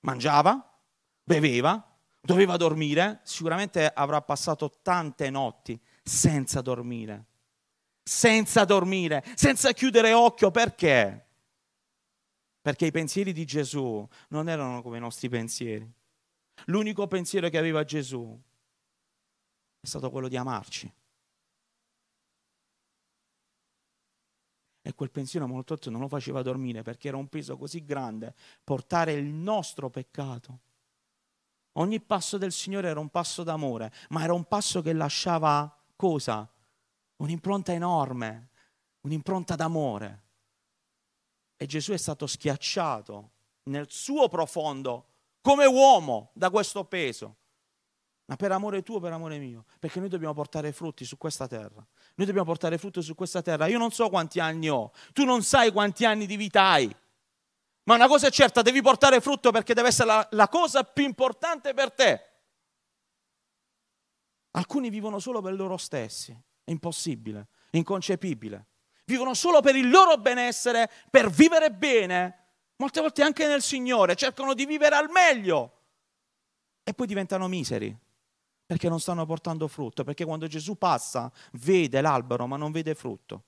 Mangiava, 0.00 0.78
beveva, 1.22 1.96
doveva 2.20 2.56
dormire, 2.56 3.20
sicuramente 3.24 3.86
avrà 3.86 4.22
passato 4.22 4.78
tante 4.82 5.28
notti 5.30 5.80
senza 6.02 6.60
dormire 6.60 7.26
senza 8.08 8.64
dormire, 8.64 9.24
senza 9.34 9.72
chiudere 9.72 10.12
occhio. 10.12 10.52
Perché? 10.52 11.25
Perché 12.66 12.86
i 12.86 12.90
pensieri 12.90 13.32
di 13.32 13.44
Gesù 13.44 14.04
non 14.30 14.48
erano 14.48 14.82
come 14.82 14.96
i 14.96 15.00
nostri 15.00 15.28
pensieri. 15.28 15.88
L'unico 16.64 17.06
pensiero 17.06 17.48
che 17.48 17.58
aveva 17.58 17.84
Gesù 17.84 18.36
è 19.78 19.86
stato 19.86 20.10
quello 20.10 20.26
di 20.26 20.36
amarci. 20.36 20.92
E 24.82 24.94
quel 24.94 25.12
pensiero 25.12 25.46
molto 25.46 25.76
spesso 25.76 25.90
non 25.90 26.00
lo 26.00 26.08
faceva 26.08 26.42
dormire 26.42 26.82
perché 26.82 27.06
era 27.06 27.16
un 27.16 27.28
peso 27.28 27.56
così 27.56 27.84
grande 27.84 28.34
portare 28.64 29.12
il 29.12 29.26
nostro 29.26 29.88
peccato. 29.88 30.58
Ogni 31.74 32.00
passo 32.00 32.36
del 32.36 32.50
Signore 32.50 32.88
era 32.88 32.98
un 32.98 33.10
passo 33.10 33.44
d'amore, 33.44 33.92
ma 34.08 34.24
era 34.24 34.32
un 34.32 34.42
passo 34.42 34.82
che 34.82 34.92
lasciava 34.92 35.72
cosa? 35.94 36.52
un'impronta 37.18 37.72
enorme, 37.72 38.48
un'impronta 39.02 39.54
d'amore. 39.54 40.25
E 41.56 41.66
Gesù 41.66 41.92
è 41.92 41.96
stato 41.96 42.26
schiacciato 42.26 43.30
nel 43.64 43.86
suo 43.88 44.28
profondo 44.28 45.08
come 45.40 45.64
uomo 45.64 46.30
da 46.34 46.50
questo 46.50 46.84
peso. 46.84 47.36
Ma 48.26 48.34
per 48.34 48.50
amore 48.50 48.82
tuo, 48.82 48.98
per 48.98 49.12
amore 49.12 49.38
mio, 49.38 49.64
perché 49.78 50.00
noi 50.00 50.08
dobbiamo 50.08 50.34
portare 50.34 50.72
frutti 50.72 51.04
su 51.04 51.16
questa 51.16 51.46
terra. 51.46 51.86
Noi 52.16 52.26
dobbiamo 52.26 52.44
portare 52.44 52.76
frutti 52.76 53.00
su 53.00 53.14
questa 53.14 53.40
terra. 53.40 53.66
Io 53.66 53.78
non 53.78 53.92
so 53.92 54.08
quanti 54.08 54.40
anni 54.40 54.68
ho, 54.68 54.90
tu 55.12 55.24
non 55.24 55.42
sai 55.42 55.70
quanti 55.70 56.04
anni 56.04 56.26
di 56.26 56.36
vita 56.36 56.62
hai. 56.70 56.94
Ma 57.84 57.94
una 57.94 58.08
cosa 58.08 58.26
è 58.26 58.30
certa, 58.32 58.62
devi 58.62 58.82
portare 58.82 59.20
frutto 59.20 59.52
perché 59.52 59.72
deve 59.72 59.88
essere 59.88 60.08
la, 60.08 60.28
la 60.32 60.48
cosa 60.48 60.82
più 60.82 61.04
importante 61.04 61.72
per 61.72 61.92
te. 61.92 62.30
Alcuni 64.52 64.90
vivono 64.90 65.20
solo 65.20 65.40
per 65.40 65.54
loro 65.54 65.76
stessi. 65.76 66.36
È 66.64 66.72
impossibile, 66.72 67.46
inconcepibile. 67.70 68.66
Vivono 69.06 69.34
solo 69.34 69.60
per 69.60 69.76
il 69.76 69.88
loro 69.88 70.16
benessere, 70.18 70.90
per 71.10 71.30
vivere 71.30 71.70
bene, 71.70 72.46
molte 72.76 73.00
volte 73.00 73.22
anche 73.22 73.46
nel 73.46 73.62
Signore, 73.62 74.16
cercano 74.16 74.52
di 74.52 74.66
vivere 74.66 74.96
al 74.96 75.08
meglio 75.10 75.72
e 76.82 76.92
poi 76.92 77.06
diventano 77.06 77.46
miseri 77.48 77.96
perché 78.66 78.88
non 78.88 78.98
stanno 78.98 79.24
portando 79.24 79.68
frutto, 79.68 80.02
perché 80.02 80.24
quando 80.24 80.48
Gesù 80.48 80.76
passa 80.76 81.30
vede 81.52 82.00
l'albero 82.00 82.48
ma 82.48 82.56
non 82.56 82.72
vede 82.72 82.96
frutto, 82.96 83.44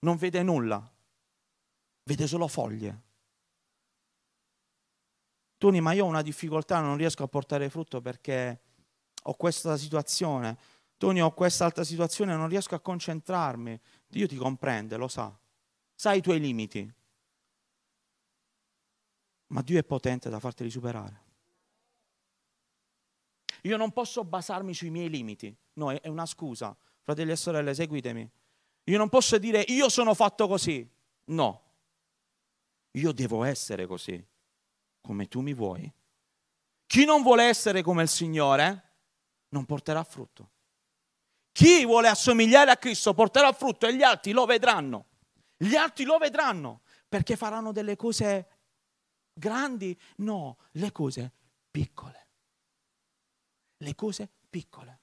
non 0.00 0.16
vede 0.16 0.42
nulla, 0.42 0.92
vede 2.02 2.26
solo 2.26 2.48
foglie. 2.48 3.00
Tony, 5.58 5.78
ma 5.78 5.92
io 5.92 6.06
ho 6.06 6.08
una 6.08 6.22
difficoltà, 6.22 6.80
non 6.80 6.96
riesco 6.96 7.22
a 7.22 7.28
portare 7.28 7.70
frutto 7.70 8.00
perché 8.00 8.62
ho 9.22 9.34
questa 9.34 9.76
situazione, 9.76 10.58
Tony, 10.96 11.20
ho 11.20 11.32
questa 11.32 11.64
altra 11.64 11.82
situazione, 11.84 12.36
non 12.36 12.48
riesco 12.48 12.76
a 12.76 12.80
concentrarmi. 12.80 13.80
Dio 14.12 14.26
ti 14.26 14.36
comprende, 14.36 14.98
lo 14.98 15.08
sa. 15.08 15.34
sai 15.94 16.18
i 16.18 16.20
tuoi 16.20 16.38
limiti, 16.38 16.92
ma 19.46 19.62
Dio 19.62 19.78
è 19.78 19.84
potente 19.84 20.28
da 20.28 20.38
farteli 20.38 20.68
superare. 20.68 21.20
Io 23.62 23.78
non 23.78 23.90
posso 23.90 24.22
basarmi 24.22 24.74
sui 24.74 24.90
miei 24.90 25.08
limiti, 25.08 25.56
no, 25.74 25.92
è 25.92 26.08
una 26.08 26.26
scusa. 26.26 26.76
Fratelli 27.00 27.30
e 27.30 27.36
sorelle, 27.36 27.72
seguitemi. 27.72 28.30
Io 28.84 28.98
non 28.98 29.08
posso 29.08 29.38
dire 29.38 29.60
io 29.68 29.88
sono 29.88 30.12
fatto 30.12 30.46
così, 30.46 30.86
no. 31.26 31.62
Io 32.90 33.12
devo 33.12 33.44
essere 33.44 33.86
così, 33.86 34.22
come 35.00 35.26
tu 35.26 35.40
mi 35.40 35.54
vuoi. 35.54 35.90
Chi 36.84 37.06
non 37.06 37.22
vuole 37.22 37.44
essere 37.44 37.80
come 37.80 38.02
il 38.02 38.10
Signore 38.10 38.90
non 39.48 39.64
porterà 39.64 40.04
frutto. 40.04 40.50
Chi 41.52 41.84
vuole 41.84 42.08
assomigliare 42.08 42.70
a 42.70 42.76
Cristo 42.76 43.12
porterà 43.12 43.52
frutto 43.52 43.86
e 43.86 43.94
gli 43.94 44.02
altri 44.02 44.32
lo 44.32 44.46
vedranno. 44.46 45.06
Gli 45.56 45.76
altri 45.76 46.04
lo 46.04 46.18
vedranno 46.18 46.80
perché 47.08 47.36
faranno 47.36 47.72
delle 47.72 47.94
cose 47.94 48.48
grandi, 49.34 49.98
no, 50.16 50.56
le 50.72 50.90
cose 50.92 51.32
piccole. 51.70 52.28
Le 53.76 53.94
cose 53.94 54.30
piccole. 54.48 55.00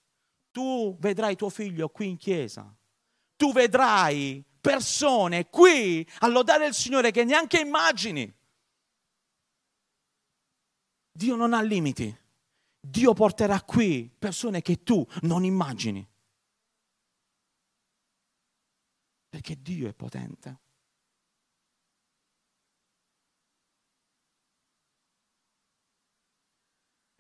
Tu 0.52 0.98
vedrai 1.00 1.36
tuo 1.36 1.50
figlio 1.50 1.90
qui 1.90 2.10
in 2.10 2.18
chiesa, 2.18 2.76
tu 3.36 3.54
vedrai 3.54 4.44
persone 4.60 5.50
qui 5.50 6.06
a 6.20 6.28
lodare 6.28 6.66
il 6.66 6.74
Signore 6.74 7.12
che 7.12 7.24
neanche 7.24 7.60
immagini. 7.60 8.34
Dio 11.12 11.36
non 11.36 11.54
ha 11.54 11.62
limiti. 11.62 12.18
Dio 12.82 13.14
porterà 13.14 13.62
qui 13.62 14.10
persone 14.18 14.62
che 14.62 14.84
tu 14.84 15.06
non 15.22 15.44
immagini. 15.44 16.06
Perché 19.30 19.62
Dio 19.62 19.88
è 19.88 19.94
potente. 19.94 20.60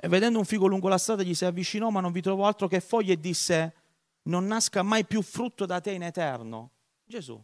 E 0.01 0.07
vedendo 0.07 0.39
un 0.39 0.45
figo 0.45 0.65
lungo 0.65 0.87
la 0.87 0.97
strada 0.97 1.23
gli 1.23 1.35
si 1.35 1.43
avvicinò, 1.43 1.89
ma 1.89 1.99
non 1.99 2.13
vi 2.13 2.21
trovò 2.21 2.47
altro 2.47 2.67
che 2.67 2.79
foglie 2.79 3.13
e 3.13 3.19
disse, 3.19 3.75
non 4.23 4.45
nasca 4.45 4.81
mai 4.81 5.05
più 5.05 5.21
frutto 5.21 5.65
da 5.65 5.81
te 5.81 5.91
in 5.91 6.03
eterno. 6.03 6.71
Gesù. 7.03 7.43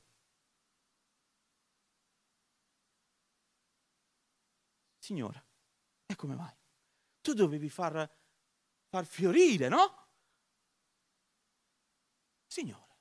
Signore, 4.97 5.45
e 6.05 6.15
come 6.15 6.35
mai? 6.35 6.55
Tu 7.21 7.33
dovevi 7.33 7.69
far, 7.69 8.09
far 8.87 9.05
fiorire, 9.05 9.67
no? 9.67 10.07
Signore, 12.47 12.97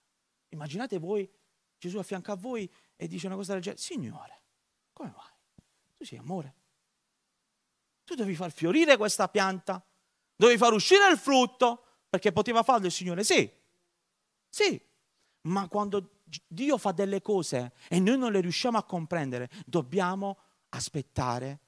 immaginate 0.49 0.99
voi, 0.99 1.31
Gesù 1.79 1.99
a 1.99 2.03
fianco 2.03 2.33
a 2.33 2.37
voi 2.37 2.71
e 2.97 3.07
dice 3.07 3.27
una 3.27 3.37
cosa 3.37 3.53
del 3.55 3.63
genere, 3.63 3.81
Signore, 3.81 4.43
come 4.93 5.13
mai? 5.17 5.33
Tu 5.97 6.05
sei 6.05 6.19
amore. 6.19 6.55
Tu 8.05 8.15
devi 8.15 8.35
far 8.35 8.53
fiorire 8.53 8.97
questa 8.97 9.29
pianta, 9.29 9.85
devi 10.37 10.57
far 10.57 10.73
uscire 10.73 11.11
il 11.11 11.19
frutto, 11.19 11.85
perché 12.09 12.33
poteva 12.33 12.63
farlo 12.63 12.87
il 12.87 12.93
Signore, 12.93 13.25
sì, 13.25 13.51
sì, 14.49 14.81
ma 15.43 15.69
quando 15.69 16.21
Dio 16.47 16.79
fa 16.79 16.93
delle 16.93 17.21
cose 17.23 17.73
e 17.89 17.99
noi 17.99 18.19
non 18.19 18.31
le 18.31 18.41
riusciamo 18.41 18.79
a 18.79 18.85
comprendere, 18.85 19.51
dobbiamo 19.67 20.39
aspettare 20.71 21.61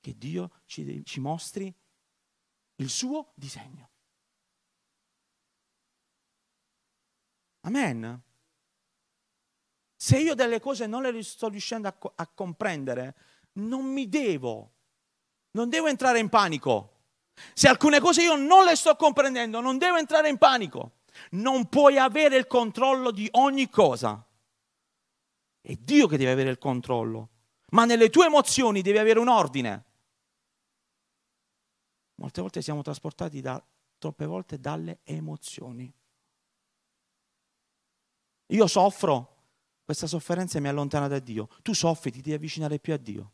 che 0.00 0.16
Dio 0.16 0.62
ci, 0.66 1.04
ci 1.04 1.20
mostri 1.20 1.72
il 2.76 2.88
suo 2.88 3.32
disegno. 3.34 3.88
Amen. 7.62 8.22
Se 10.02 10.18
io 10.18 10.34
delle 10.34 10.60
cose 10.60 10.86
non 10.86 11.02
le 11.02 11.22
sto 11.22 11.48
riuscendo 11.48 11.86
a, 11.86 11.96
a 12.14 12.26
comprendere, 12.26 13.14
non 13.52 13.84
mi 13.84 14.08
devo 14.08 14.72
non 15.52 15.68
devo 15.68 15.88
entrare 15.88 16.18
in 16.18 16.28
panico. 16.28 16.98
Se 17.54 17.68
alcune 17.68 18.00
cose 18.00 18.22
io 18.22 18.36
non 18.36 18.64
le 18.64 18.76
sto 18.76 18.94
comprendendo, 18.96 19.60
non 19.60 19.78
devo 19.78 19.96
entrare 19.96 20.28
in 20.28 20.38
panico. 20.38 20.98
Non 21.32 21.68
puoi 21.68 21.98
avere 21.98 22.36
il 22.36 22.46
controllo 22.46 23.10
di 23.10 23.28
ogni 23.32 23.68
cosa. 23.68 24.24
È 25.60 25.74
Dio 25.74 26.06
che 26.06 26.16
deve 26.16 26.30
avere 26.30 26.50
il 26.50 26.58
controllo. 26.58 27.28
Ma 27.70 27.84
nelle 27.84 28.10
tue 28.10 28.26
emozioni 28.26 28.82
devi 28.82 28.98
avere 28.98 29.18
un 29.18 29.28
ordine. 29.28 29.84
Molte 32.16 32.40
volte 32.40 32.62
siamo 32.62 32.82
trasportati 32.82 33.40
da, 33.40 33.62
troppe 33.98 34.26
volte 34.26 34.58
dalle 34.58 35.00
emozioni. 35.04 35.92
Io 38.46 38.66
soffro, 38.66 39.39
questa 39.90 40.06
sofferenza 40.06 40.60
mi 40.60 40.68
allontana 40.68 41.08
da 41.08 41.18
Dio. 41.18 41.48
Tu 41.62 41.72
soffri, 41.72 42.12
ti 42.12 42.20
devi 42.20 42.36
avvicinare 42.36 42.78
più 42.78 42.92
a 42.92 42.96
Dio. 42.96 43.32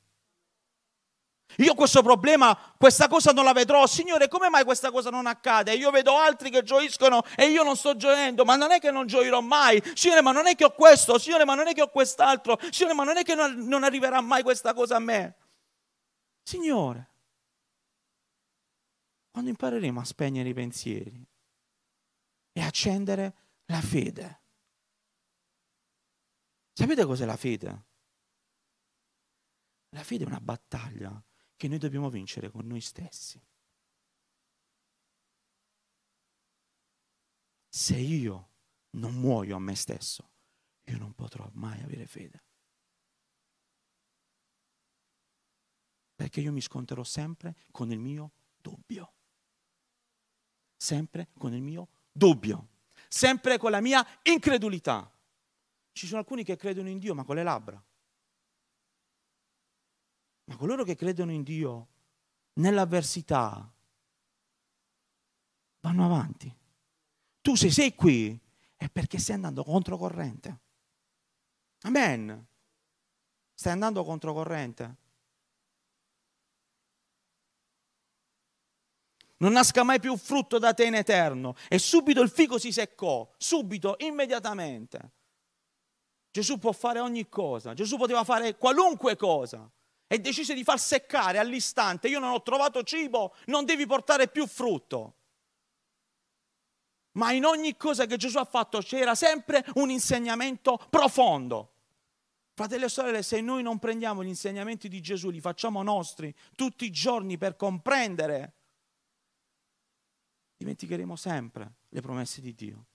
Io 1.59 1.75
questo 1.75 2.01
problema, 2.03 2.59
questa 2.79 3.09
cosa 3.09 3.33
non 3.33 3.45
la 3.45 3.53
vedrò. 3.53 3.87
Signore, 3.87 4.27
come 4.29 4.49
mai 4.49 4.65
questa 4.65 4.91
cosa 4.91 5.11
non 5.11 5.27
accade? 5.27 5.75
Io 5.75 5.91
vedo 5.91 6.17
altri 6.17 6.49
che 6.49 6.63
gioiscono 6.63 7.23
e 7.37 7.49
io 7.49 7.63
non 7.63 7.77
sto 7.77 7.95
gioendo, 7.95 8.47
ma 8.47 8.57
non 8.57 8.73
è 8.73 8.81
che 8.81 8.91
non 8.91 9.07
gioirò 9.07 9.43
mai. 9.43 9.83
Signore, 9.95 10.23
ma 10.23 10.33
non 10.33 10.47
è 10.47 10.55
che 10.55 10.65
ho 10.65 10.71
questo. 10.71 11.19
Signore, 11.19 11.45
ma 11.45 11.55
non 11.55 11.67
è 11.67 11.75
che 11.75 11.83
ho 11.83 11.91
quest'altro. 11.91 12.59
Signore, 12.71 12.95
ma 12.95 13.05
non 13.05 13.19
è 13.19 13.23
che 13.23 13.35
non, 13.35 13.55
non 13.67 13.85
arriverà 13.85 14.23
mai 14.23 14.43
questa 14.43 14.73
cosa 14.73 14.97
a 14.97 15.01
me. 15.01 15.37
Signore, 16.43 17.11
quando 19.31 19.51
impareremo 19.51 20.01
a 20.01 20.05
spegnere 20.05 20.49
i 20.49 20.55
pensieri 20.55 21.23
e 22.51 22.61
accendere 22.63 23.35
la 23.67 23.83
fede. 23.83 24.41
Sapete 26.79 27.07
cos'è 27.07 27.25
la 27.25 27.39
fede? 27.39 27.85
La 29.95 30.05
fede 30.05 30.25
è 30.25 30.27
una 30.27 30.43
battaglia 30.43 31.25
che 31.57 31.69
noi 31.69 31.79
dobbiamo 31.79 32.11
vincere 32.11 32.51
con 32.51 32.67
noi 32.67 32.83
stessi. 32.83 33.43
Se 37.67 37.97
io 37.97 38.51
non 38.91 39.15
muoio 39.15 39.57
a 39.57 39.59
me 39.59 39.75
stesso, 39.75 40.33
io 40.85 40.99
non 40.99 41.15
potrò 41.15 41.49
mai 41.55 41.81
avere 41.81 42.07
fede. 42.07 42.45
Perché 46.15 46.43
io 46.43 46.53
mi 46.53 46.61
sconterò 46.61 47.05
sempre 47.05 47.57
con 47.71 47.91
il 47.91 47.99
mio 47.99 48.33
dubbio. 48.55 49.15
Sempre 50.77 51.31
con 51.39 51.55
il 51.55 51.63
mio 51.63 51.89
dubbio. 52.13 52.69
Sempre 53.09 53.57
con 53.57 53.71
la 53.71 53.81
mia 53.81 54.07
incredulità. 54.25 55.11
Ci 55.97 56.07
sono 56.07 56.21
alcuni 56.21 56.45
che 56.45 56.57
credono 56.57 56.91
in 56.91 56.99
Dio 56.99 57.15
ma 57.15 57.25
con 57.25 57.37
le 57.37 57.43
labbra. 57.43 57.83
Ma 60.45 60.57
coloro 60.57 60.85
che 60.85 60.95
credono 60.95 61.33
in 61.33 61.43
Dio 61.43 61.87
nell'avversità 62.55 63.73
vanno 65.81 66.05
avanti. 66.05 66.55
Tu 67.41 67.55
se 67.55 67.71
sei 67.71 67.95
qui 67.95 68.39
è 68.77 68.91
perché 68.91 69.19
stai 69.19 69.37
andando 69.37 69.65
controcorrente. 69.65 70.61
Amen. 71.81 72.47
Stai 73.55 73.73
andando 73.73 74.05
controcorrente. 74.05 74.97
Non 79.39 79.53
nasca 79.53 79.83
mai 79.83 79.99
più 79.99 80.15
frutto 80.19 80.59
da 80.59 80.75
te 80.75 80.85
in 80.85 80.95
eterno. 80.95 81.55
E 81.71 81.79
subito 81.79 82.21
il 82.21 82.29
fico 82.29 82.59
si 82.59 82.71
seccò, 82.71 83.33
subito, 83.39 83.95
immediatamente. 84.01 85.15
Gesù 86.37 86.59
può 86.59 86.73
fare 86.73 86.99
ogni 87.01 87.31
cosa, 87.31 87.73
Gesù 87.73 87.97
poteva 87.97 88.23
fare 88.23 88.59
qualunque 88.59 89.17
cosa 89.17 89.67
e 90.07 90.19
decise 90.19 90.53
di 90.53 90.65
far 90.65 90.79
seccare 90.79 91.39
all'istante, 91.39 92.09
io 92.09 92.19
non 92.19 92.31
ho 92.31 92.43
trovato 92.43 92.83
cibo, 92.83 93.35
non 93.47 93.65
devi 93.65 93.87
portare 93.87 94.29
più 94.29 94.47
frutto. 94.47 95.15
Ma 97.13 97.33
in 97.33 97.47
ogni 97.47 97.79
cosa 97.79 98.05
che 98.05 98.19
Gesù 98.19 98.37
ha 98.37 98.45
fatto 98.45 98.81
c'era 98.81 99.15
sempre 99.15 99.65
un 99.77 99.89
insegnamento 99.89 100.77
profondo. 100.91 101.73
Fratelli 102.53 102.85
e 102.85 102.91
sorelle, 102.91 103.23
se 103.23 103.41
noi 103.41 103.63
non 103.63 103.79
prendiamo 103.79 104.23
gli 104.23 104.29
insegnamenti 104.29 104.91
di 104.91 105.01
Gesù, 105.01 105.31
li 105.31 105.41
facciamo 105.41 105.83
nostri 105.83 106.35
tutti 106.55 106.85
i 106.85 106.91
giorni 106.91 107.39
per 107.39 107.57
comprendere, 107.57 108.53
dimenticheremo 110.59 111.17
sempre 111.17 111.77
le 111.89 112.01
promesse 112.03 112.43
di 112.43 112.55
Dio. 112.55 112.87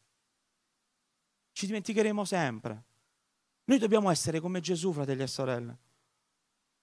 Ci 1.54 1.66
dimenticheremo 1.66 2.24
sempre. 2.24 2.90
Noi 3.72 3.80
dobbiamo 3.80 4.12
essere 4.12 4.42
come 4.42 4.60
Gesù, 4.60 4.92
fratelli 4.92 5.24
e 5.24 5.28
sorelle. 5.28 5.78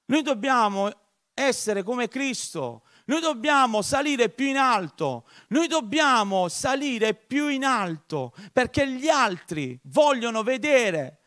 Noi 0.06 0.22
dobbiamo 0.22 0.90
essere 1.34 1.82
come 1.82 2.08
Cristo, 2.08 2.86
noi 3.04 3.20
dobbiamo 3.20 3.82
salire 3.82 4.30
più 4.30 4.46
in 4.46 4.56
alto, 4.56 5.28
noi 5.48 5.68
dobbiamo 5.68 6.48
salire 6.48 7.12
più 7.12 7.48
in 7.48 7.66
alto 7.66 8.32
perché 8.54 8.88
gli 8.88 9.06
altri 9.06 9.78
vogliono 9.82 10.42
vedere 10.42 11.18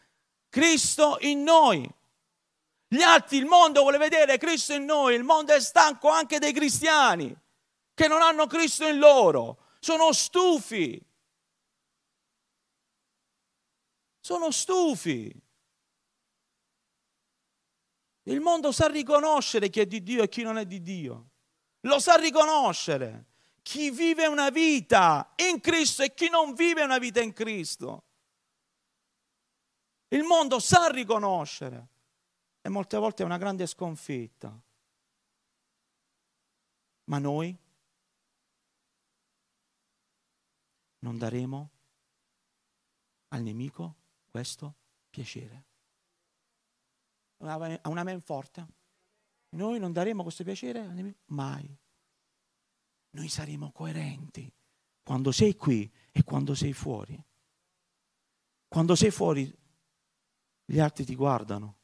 Cristo 0.50 1.18
in 1.20 1.44
noi. 1.44 1.88
Gli 2.88 3.04
altri, 3.04 3.38
il 3.38 3.46
mondo 3.46 3.82
vuole 3.82 4.00
vedere 4.00 4.40
Cristo 4.40 4.74
in 4.74 4.86
noi, 4.86 5.14
il 5.14 5.24
mondo 5.24 5.54
è 5.54 5.62
stanco 5.62 6.10
anche 6.10 6.40
dei 6.40 6.54
cristiani 6.54 7.40
che 7.94 8.08
non 8.08 8.24
hanno 8.24 8.48
Cristo 8.48 8.88
in 8.88 8.98
loro, 8.98 9.60
sono 9.80 10.12
stufi. 10.12 11.00
Sono 14.20 14.50
stufi. 14.50 15.50
Il 18.24 18.40
mondo 18.40 18.72
sa 18.72 18.88
riconoscere 18.88 19.70
chi 19.70 19.80
è 19.80 19.86
di 19.86 20.04
Dio 20.04 20.24
e 20.24 20.30
chi 20.30 20.44
non 20.44 20.58
è 20.58 20.66
di 20.66 20.82
Dio. 20.82 21.30
Lo 21.82 22.00
sa 22.00 22.16
riconoscere. 22.16 23.28
Chi 23.64 23.92
vive 23.92 24.26
una 24.28 24.50
vita 24.50 25.34
in 25.38 25.60
Cristo 25.60 26.04
e 26.04 26.14
chi 26.14 26.30
non 26.30 26.54
vive 26.54 26.84
una 26.84 26.98
vita 26.98 27.22
in 27.22 27.34
Cristo. 27.34 28.06
Il 30.10 30.24
mondo 30.24 30.60
sa 30.60 30.90
riconoscere 30.90 31.88
e 32.62 32.70
molte 32.70 32.98
volte 32.98 33.24
è 33.24 33.26
una 33.26 33.38
grande 33.38 33.66
sconfitta. 33.66 34.60
Ma 37.06 37.18
noi 37.18 37.58
non 41.00 41.18
daremo 41.18 41.70
al 43.30 43.42
nemico 43.42 43.96
questo 44.30 44.76
piacere. 45.10 45.71
A 47.44 47.90
una 47.90 48.04
men 48.04 48.22
forte. 48.22 48.68
Noi 49.56 49.80
non 49.80 49.92
daremo 49.92 50.24
questo 50.24 50.44
piacere 50.44 51.16
mai. 51.26 51.78
Noi 53.12 53.28
saremo 53.28 53.72
coerenti 53.72 54.52
quando 55.04 55.32
sei 55.32 55.56
qui 55.56 55.92
e 56.12 56.24
quando 56.24 56.56
sei 56.56 56.74
fuori. 56.74 57.22
Quando 58.68 58.96
sei 58.96 59.12
fuori, 59.12 59.54
gli 60.64 60.80
altri 60.80 61.04
ti 61.04 61.16
guardano. 61.16 61.80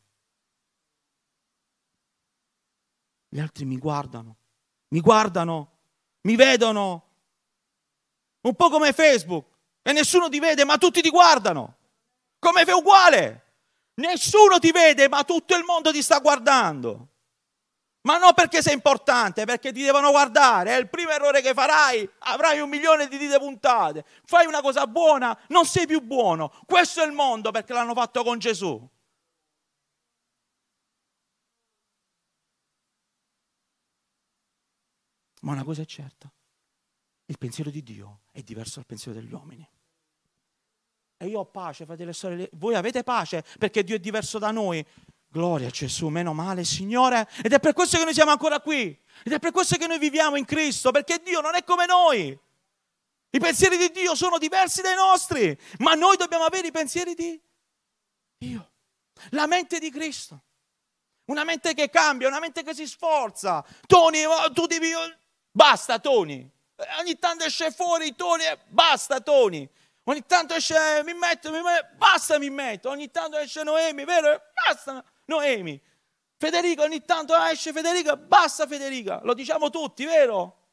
Gli 3.28 3.40
altri 3.40 3.66
mi 3.66 3.78
guardano, 3.78 4.38
mi 4.90 5.02
guardano, 5.02 5.80
mi 6.22 6.36
vedono. 6.38 7.04
Un 8.42 8.56
po' 8.56 8.70
come 8.70 8.94
Facebook. 8.94 9.56
E 9.82 9.92
nessuno 9.92 10.30
ti 10.30 10.40
vede, 10.40 10.64
ma 10.64 10.78
tutti 10.78 11.02
ti 11.02 11.10
guardano. 11.10 11.78
Come 12.40 12.62
è 12.62 12.72
uguale. 12.72 13.47
Nessuno 13.98 14.60
ti 14.60 14.72
vede, 14.72 15.10
ma 15.10 15.24
tutto 15.24 15.56
il 15.56 15.64
mondo 15.64 15.92
ti 15.92 16.02
sta 16.02 16.20
guardando. 16.20 17.10
Ma 18.02 18.18
non 18.18 18.34
perché 18.34 18.62
sei 18.62 18.74
importante, 18.74 19.46
perché 19.46 19.72
ti 19.74 19.82
devono 19.82 20.12
guardare. 20.12 20.76
È 20.76 20.80
il 20.80 20.88
primo 20.88 21.10
errore 21.10 21.42
che 21.42 21.54
farai. 21.54 22.10
Avrai 22.20 22.60
un 22.60 22.70
milione 22.70 23.08
di 23.08 23.18
dita 23.18 23.40
puntate. 23.40 24.06
Fai 24.24 24.46
una 24.46 24.62
cosa 24.62 24.88
buona, 24.88 25.38
non 25.50 25.66
sei 25.66 25.86
più 25.88 26.02
buono. 26.02 26.54
Questo 26.66 27.02
è 27.02 27.06
il 27.06 27.12
mondo 27.12 27.52
perché 27.52 27.74
l'hanno 27.74 27.94
fatto 27.94 28.24
con 28.24 28.40
Gesù. 28.40 28.90
Ma 35.42 35.52
una 35.52 35.64
cosa 35.64 35.82
è 35.82 35.86
certa, 35.86 36.32
il 37.26 37.38
pensiero 37.38 37.70
di 37.70 37.84
Dio 37.84 38.22
è 38.32 38.42
diverso 38.42 38.76
dal 38.76 38.86
pensiero 38.86 39.20
degli 39.20 39.32
uomini. 39.32 39.68
E 41.18 41.28
io 41.28 41.40
ho 41.40 41.46
pace, 41.46 41.86
fratelli 41.86 42.12
e 42.12 42.14
sorelle. 42.14 42.50
Voi 42.54 42.76
avete 42.76 43.04
pace 43.04 43.44
perché 43.58 43.84
Dio 43.84 43.96
è 43.96 44.00
diverso 44.00 44.38
da 44.38 44.52
noi. 44.52 44.86
Gloria 45.30 45.68
a 45.68 45.72
Gesù, 45.72 46.08
meno 46.08 46.34
male, 46.34 46.64
Signore. 46.64 47.28
Ed 47.44 47.54
è 47.54 47.60
per 47.60 47.74
questo 47.74 47.98
che 47.98 48.04
noi 48.04 48.14
siamo 48.14 48.32
ancora 48.32 48.60
qui. 48.60 48.98
Ed 49.24 49.34
è 49.34 49.40
per 49.40 49.52
questo 49.52 49.78
che 49.78 49.88
noi 49.88 50.00
viviamo 50.00 50.36
in 50.36 50.46
Cristo, 50.46 50.92
perché 50.92 51.22
Dio 51.24 51.42
non 51.42 51.56
è 51.56 51.64
come 51.64 51.86
noi. 51.86 52.38
I 53.30 53.40
pensieri 53.40 53.78
di 53.78 53.92
Dio 53.92 54.16
sono 54.16 54.38
diversi 54.38 54.82
dai 54.82 54.96
nostri, 54.96 55.58
ma 55.80 55.94
noi 55.94 56.16
dobbiamo 56.18 56.46
avere 56.46 56.68
i 56.68 56.72
pensieri 56.72 57.14
di 57.14 57.40
Dio. 58.38 58.72
La 59.32 59.48
mente 59.48 59.80
di 59.80 59.92
Cristo. 59.92 60.42
Una 61.26 61.44
mente 61.44 61.74
che 61.74 61.90
cambia, 61.90 62.28
una 62.28 62.40
mente 62.40 62.64
che 62.64 62.74
si 62.74 62.88
sforza. 62.88 63.66
Tony, 63.86 64.24
tu 64.54 64.66
devi 64.66 64.92
Basta 65.52 65.98
Tony. 66.00 66.48
Ogni 67.00 67.18
tanto 67.18 67.44
esce 67.44 67.72
fuori 67.72 68.16
Tony, 68.16 68.44
basta 68.68 69.20
Tony. 69.20 69.68
Ogni 70.10 70.26
tanto 70.26 70.54
esce 70.54 71.02
mi 71.04 71.14
metto, 71.14 71.52
mi 71.52 71.62
metto, 71.62 71.88
basta 71.98 72.40
mi 72.40 72.50
metto. 72.50 72.90
Ogni 72.90 73.12
tanto 73.12 73.38
esce 73.38 73.64
Noemi, 73.64 74.06
vero? 74.06 74.42
Basta 74.54 75.04
Noemi. 75.26 75.82
Federica, 76.38 76.84
ogni 76.84 77.04
tanto 77.04 77.36
esce 77.36 77.74
Federica, 77.74 78.16
basta 78.16 78.66
Federica. 78.68 79.20
Lo 79.24 79.34
diciamo 79.34 79.70
tutti, 79.70 80.06
vero? 80.06 80.68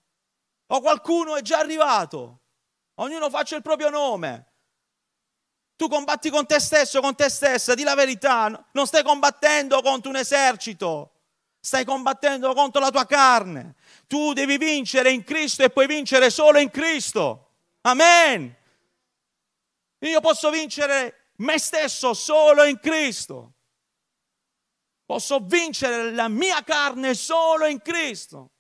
O 0.66 0.81
qualcuno 0.81 1.35
è 1.35 1.42
già 1.42 1.59
arrivato. 1.59 2.42
Ognuno 2.97 3.29
faccia 3.29 3.57
il 3.57 3.62
proprio 3.62 3.90
nome. 3.90 4.53
Tu 5.75 5.88
combatti 5.88 6.31
con 6.31 6.47
te 6.47 6.61
stesso, 6.61 7.01
con 7.01 7.16
te 7.16 7.29
stessa, 7.29 7.75
di 7.75 7.83
la 7.83 7.97
verità. 7.97 8.68
Non 8.70 8.87
stai 8.87 9.03
combattendo 9.03 9.83
contro 9.83 10.11
un 10.11 10.16
esercito. 10.16 11.11
Stai 11.59 11.85
combattendo 11.85 12.55
contro 12.55 12.81
la 12.81 12.90
tua 12.90 13.05
carne. 13.05 13.75
Tu 14.07 14.33
devi 14.33 14.59
vincere 14.59 15.11
in 15.11 15.25
Cristo 15.25 15.64
e 15.64 15.70
puoi 15.70 15.88
vincere 15.88 16.31
solo 16.31 16.61
in 16.61 16.70
Cristo. 16.70 17.49
Amen. 17.81 18.62
Io 20.09 20.21
posso 20.21 20.51
vincere 20.51 21.33
me 21.37 21.59
stesso 21.59 22.14
solo 22.14 22.64
in 22.64 22.79
Cristo. 22.79 23.55
Posso 25.05 25.40
vincere 25.40 26.12
la 26.12 26.29
mia 26.29 26.62
carne 26.62 27.14
solo 27.14 27.67
in 27.67 27.81
Cristo. 27.81 28.53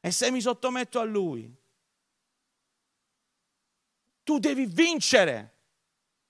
E 0.00 0.10
se 0.10 0.30
mi 0.30 0.40
sottometto 0.40 0.98
a 0.98 1.04
Lui, 1.04 1.54
tu 4.22 4.38
devi 4.38 4.66
vincere. 4.66 5.58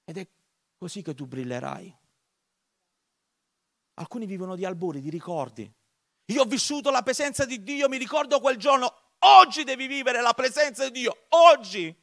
Ed 0.04 0.18
è 0.18 0.28
così 0.76 1.02
che 1.02 1.14
tu 1.14 1.26
brillerai. 1.26 1.98
Alcuni 3.94 4.26
vivono 4.26 4.56
di 4.56 4.64
albori, 4.64 5.00
di 5.00 5.10
ricordi. 5.10 5.70
Io 6.26 6.42
ho 6.42 6.46
vissuto 6.46 6.90
la 6.90 7.02
presenza 7.02 7.44
di 7.44 7.62
Dio, 7.62 7.88
mi 7.88 7.98
ricordo 7.98 8.40
quel 8.40 8.56
giorno. 8.56 8.94
Oggi 9.20 9.64
devi 9.64 9.86
vivere 9.86 10.20
la 10.20 10.34
presenza 10.34 10.84
di 10.84 11.00
Dio. 11.00 11.26
Oggi. 11.30 12.01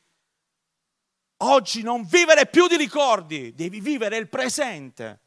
Oggi 1.42 1.82
non 1.84 2.04
vivere 2.04 2.48
più 2.48 2.68
di 2.68 2.76
ricordi, 2.76 3.54
devi 3.54 3.80
vivere 3.80 4.18
il 4.18 4.28
presente. 4.28 5.22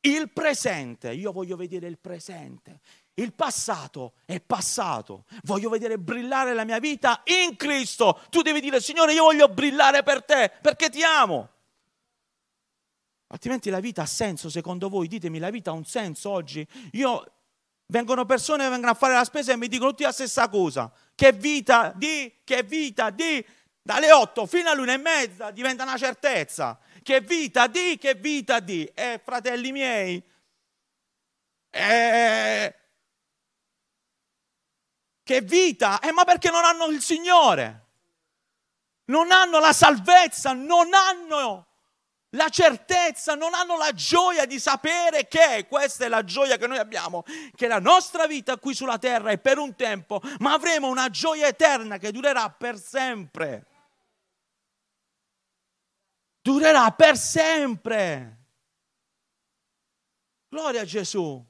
Il 0.00 0.30
presente, 0.30 1.12
io 1.12 1.32
voglio 1.32 1.56
vedere 1.56 1.88
il 1.88 1.98
presente. 1.98 2.80
Il 3.14 3.32
passato 3.32 4.14
è 4.24 4.40
passato. 4.40 5.24
Voglio 5.42 5.68
vedere 5.68 5.98
brillare 5.98 6.54
la 6.54 6.64
mia 6.64 6.78
vita 6.78 7.22
in 7.24 7.56
Cristo. 7.56 8.20
Tu 8.30 8.42
devi 8.42 8.60
dire, 8.60 8.80
Signore, 8.80 9.14
io 9.14 9.24
voglio 9.24 9.48
brillare 9.48 10.02
per 10.02 10.22
te, 10.22 10.52
perché 10.60 10.90
ti 10.90 11.02
amo. 11.02 11.50
Altrimenti 13.28 13.70
la 13.70 13.80
vita 13.80 14.02
ha 14.02 14.06
senso, 14.06 14.48
secondo 14.48 14.88
voi? 14.88 15.08
Ditemi, 15.08 15.38
la 15.38 15.50
vita 15.50 15.70
ha 15.70 15.74
un 15.74 15.84
senso 15.84 16.30
oggi? 16.30 16.64
Io 16.92 17.24
Vengono 17.88 18.24
persone 18.24 18.64
che 18.64 18.70
vengono 18.70 18.90
a 18.90 18.94
fare 18.94 19.14
la 19.14 19.24
spesa 19.24 19.52
e 19.52 19.56
mi 19.56 19.68
dicono 19.68 19.90
tutti 19.90 20.02
la 20.02 20.10
stessa 20.10 20.48
cosa. 20.48 20.92
Che 21.14 21.32
vita 21.32 21.92
di, 21.94 22.32
che 22.42 22.64
vita 22.64 23.10
di, 23.10 23.44
dalle 23.86 24.10
8 24.10 24.46
fino 24.46 24.68
all'una 24.68 24.94
e 24.94 24.96
mezza 24.96 25.52
diventa 25.52 25.84
una 25.84 25.96
certezza. 25.96 26.76
Che 27.04 27.20
vita 27.20 27.68
di, 27.68 27.96
che 27.98 28.14
vita 28.14 28.58
di. 28.58 28.84
Eh, 28.92 29.20
fratelli 29.24 29.70
miei, 29.70 30.20
eh, 31.70 32.74
che 35.22 35.40
vita, 35.40 36.00
eh, 36.00 36.10
ma 36.10 36.24
perché 36.24 36.50
non 36.50 36.64
hanno 36.64 36.86
il 36.86 37.00
Signore? 37.00 37.84
Non 39.04 39.30
hanno 39.30 39.60
la 39.60 39.72
salvezza, 39.72 40.52
non 40.52 40.92
hanno 40.92 41.66
la 42.30 42.48
certezza, 42.48 43.36
non 43.36 43.54
hanno 43.54 43.76
la 43.76 43.92
gioia 43.92 44.46
di 44.46 44.58
sapere 44.58 45.28
che, 45.28 45.66
questa 45.68 46.06
è 46.06 46.08
la 46.08 46.24
gioia 46.24 46.56
che 46.56 46.66
noi 46.66 46.78
abbiamo, 46.78 47.22
che 47.54 47.68
la 47.68 47.78
nostra 47.78 48.26
vita 48.26 48.56
qui 48.56 48.74
sulla 48.74 48.98
terra 48.98 49.30
è 49.30 49.38
per 49.38 49.58
un 49.58 49.76
tempo, 49.76 50.20
ma 50.40 50.54
avremo 50.54 50.88
una 50.88 51.08
gioia 51.08 51.46
eterna 51.46 51.98
che 51.98 52.10
durerà 52.10 52.50
per 52.50 52.80
sempre. 52.80 53.66
Durerà 56.46 56.92
per 56.92 57.16
sempre. 57.16 58.44
Gloria 60.46 60.82
a 60.82 60.84
Gesù. 60.84 61.44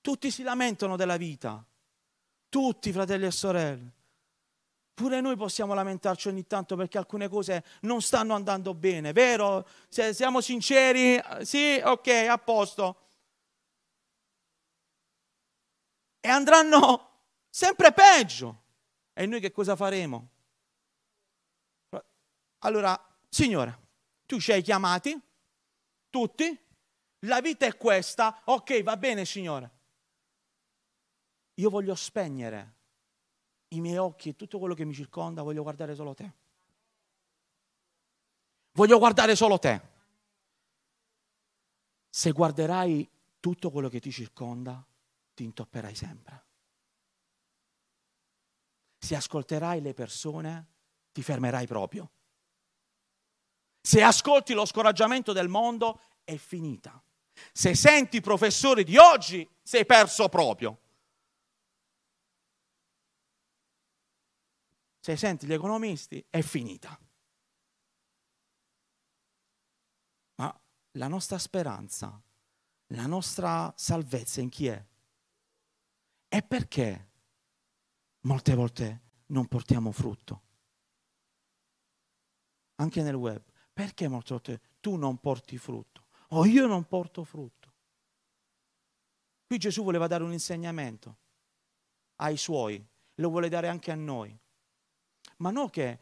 Tutti 0.00 0.28
si 0.32 0.42
lamentano 0.42 0.96
della 0.96 1.16
vita. 1.16 1.64
Tutti, 2.48 2.90
fratelli 2.90 3.26
e 3.26 3.30
sorelle. 3.30 3.94
Pure 4.92 5.20
noi 5.20 5.36
possiamo 5.36 5.72
lamentarci 5.72 6.26
ogni 6.26 6.48
tanto 6.48 6.74
perché 6.74 6.98
alcune 6.98 7.28
cose 7.28 7.64
non 7.82 8.02
stanno 8.02 8.34
andando 8.34 8.74
bene, 8.74 9.12
vero? 9.12 9.64
Se 9.88 10.12
siamo 10.12 10.40
sinceri, 10.40 11.22
sì, 11.42 11.80
ok, 11.80 12.08
a 12.28 12.38
posto. 12.38 13.00
E 16.18 16.28
andranno 16.28 17.20
sempre 17.48 17.92
peggio. 17.92 18.62
E 19.12 19.26
noi 19.26 19.38
che 19.38 19.52
cosa 19.52 19.76
faremo? 19.76 20.30
Allora, 22.60 23.05
Signore, 23.36 23.78
tu 24.24 24.40
ci 24.40 24.50
hai 24.50 24.62
chiamati, 24.62 25.14
tutti, 26.08 26.58
la 27.26 27.42
vita 27.42 27.66
è 27.66 27.76
questa, 27.76 28.40
ok, 28.46 28.82
va 28.82 28.96
bene, 28.96 29.26
Signore. 29.26 29.70
Io 31.56 31.68
voglio 31.68 31.94
spegnere 31.94 32.76
i 33.68 33.82
miei 33.82 33.98
occhi 33.98 34.30
e 34.30 34.36
tutto 34.36 34.58
quello 34.58 34.72
che 34.72 34.86
mi 34.86 34.94
circonda, 34.94 35.42
voglio 35.42 35.62
guardare 35.62 35.94
solo 35.94 36.14
te. 36.14 36.32
Voglio 38.72 38.96
guardare 38.96 39.36
solo 39.36 39.58
te. 39.58 39.82
Se 42.08 42.32
guarderai 42.32 43.06
tutto 43.38 43.70
quello 43.70 43.90
che 43.90 44.00
ti 44.00 44.10
circonda, 44.10 44.82
ti 45.34 45.44
intopperai 45.44 45.94
sempre. 45.94 46.44
Se 48.96 49.14
ascolterai 49.14 49.82
le 49.82 49.92
persone, 49.92 50.66
ti 51.12 51.22
fermerai 51.22 51.66
proprio. 51.66 52.12
Se 53.86 54.02
ascolti 54.02 54.52
lo 54.52 54.64
scoraggiamento 54.64 55.32
del 55.32 55.46
mondo, 55.46 56.00
è 56.24 56.34
finita. 56.34 57.00
Se 57.52 57.76
senti 57.76 58.16
i 58.16 58.20
professori 58.20 58.82
di 58.82 58.96
oggi, 58.96 59.48
sei 59.62 59.86
perso 59.86 60.28
proprio. 60.28 60.80
Se 64.98 65.16
senti 65.16 65.46
gli 65.46 65.52
economisti, 65.52 66.26
è 66.28 66.40
finita. 66.40 66.98
Ma 70.34 70.60
la 70.94 71.06
nostra 71.06 71.38
speranza, 71.38 72.20
la 72.86 73.06
nostra 73.06 73.72
salvezza 73.76 74.40
in 74.40 74.48
chi 74.48 74.66
è? 74.66 74.84
E 76.26 76.42
perché 76.42 77.10
molte 78.22 78.54
volte 78.56 79.02
non 79.26 79.46
portiamo 79.46 79.92
frutto? 79.92 80.42
Anche 82.74 83.02
nel 83.02 83.14
web. 83.14 83.54
Perché 83.76 84.08
molte 84.08 84.60
tu 84.80 84.96
non 84.96 85.18
porti 85.18 85.58
frutto? 85.58 86.06
O 86.28 86.46
io 86.46 86.66
non 86.66 86.84
porto 86.84 87.24
frutto? 87.24 87.74
Qui 89.46 89.58
Gesù 89.58 89.84
voleva 89.84 90.06
dare 90.06 90.24
un 90.24 90.32
insegnamento 90.32 91.18
ai 92.16 92.38
suoi, 92.38 92.82
lo 93.16 93.28
vuole 93.28 93.50
dare 93.50 93.68
anche 93.68 93.90
a 93.90 93.94
noi. 93.94 94.34
Ma 95.36 95.50
non 95.50 95.68
che 95.68 95.98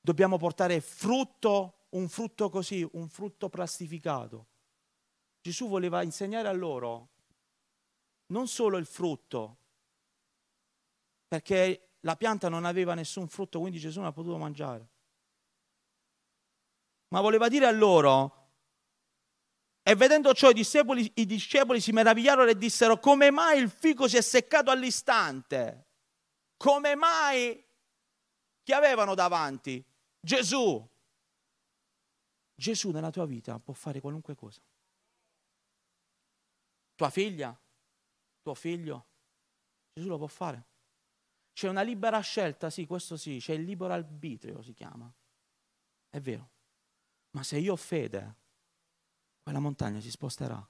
dobbiamo 0.00 0.38
portare 0.38 0.80
frutto, 0.80 1.88
un 1.90 2.08
frutto 2.08 2.48
così, 2.48 2.88
un 2.92 3.06
frutto 3.10 3.50
plastificato. 3.50 4.46
Gesù 5.42 5.68
voleva 5.68 6.02
insegnare 6.02 6.48
a 6.48 6.52
loro 6.52 7.10
non 8.28 8.48
solo 8.48 8.78
il 8.78 8.86
frutto, 8.86 9.58
perché 11.28 11.96
la 12.00 12.16
pianta 12.16 12.48
non 12.48 12.64
aveva 12.64 12.94
nessun 12.94 13.28
frutto, 13.28 13.60
quindi 13.60 13.78
Gesù 13.78 13.98
non 13.98 14.08
ha 14.08 14.12
potuto 14.12 14.38
mangiare. 14.38 14.88
Ma 17.10 17.20
voleva 17.20 17.48
dire 17.48 17.66
a 17.66 17.70
loro, 17.70 18.40
e 19.82 19.94
vedendo 19.94 20.32
ciò 20.34 20.50
i 20.50 20.54
discepoli, 20.54 21.10
i 21.16 21.26
discepoli 21.26 21.80
si 21.80 21.90
meravigliarono 21.90 22.50
e 22.50 22.56
dissero, 22.56 22.98
come 22.98 23.30
mai 23.30 23.60
il 23.60 23.70
fico 23.70 24.06
si 24.06 24.16
è 24.16 24.20
seccato 24.20 24.70
all'istante? 24.70 25.86
Come 26.56 26.94
mai? 26.94 27.64
Chi 28.62 28.72
avevano 28.72 29.14
davanti? 29.14 29.84
Gesù. 30.20 30.88
Gesù 32.54 32.90
nella 32.90 33.10
tua 33.10 33.24
vita 33.24 33.58
può 33.58 33.72
fare 33.72 34.00
qualunque 34.00 34.36
cosa. 34.36 34.60
Tua 36.94 37.10
figlia, 37.10 37.58
tuo 38.42 38.54
figlio, 38.54 39.06
Gesù 39.92 40.08
lo 40.08 40.18
può 40.18 40.26
fare. 40.26 40.66
C'è 41.54 41.68
una 41.68 41.82
libera 41.82 42.20
scelta, 42.20 42.68
sì, 42.68 42.86
questo 42.86 43.16
sì, 43.16 43.38
c'è 43.40 43.54
il 43.54 43.64
libero 43.64 43.94
arbitrio, 43.94 44.62
si 44.62 44.74
chiama. 44.74 45.12
È 46.10 46.20
vero. 46.20 46.50
Ma 47.30 47.42
se 47.42 47.58
io 47.58 47.72
ho 47.72 47.76
fede, 47.76 48.36
quella 49.42 49.60
montagna 49.60 50.00
si 50.00 50.10
sposterà. 50.10 50.66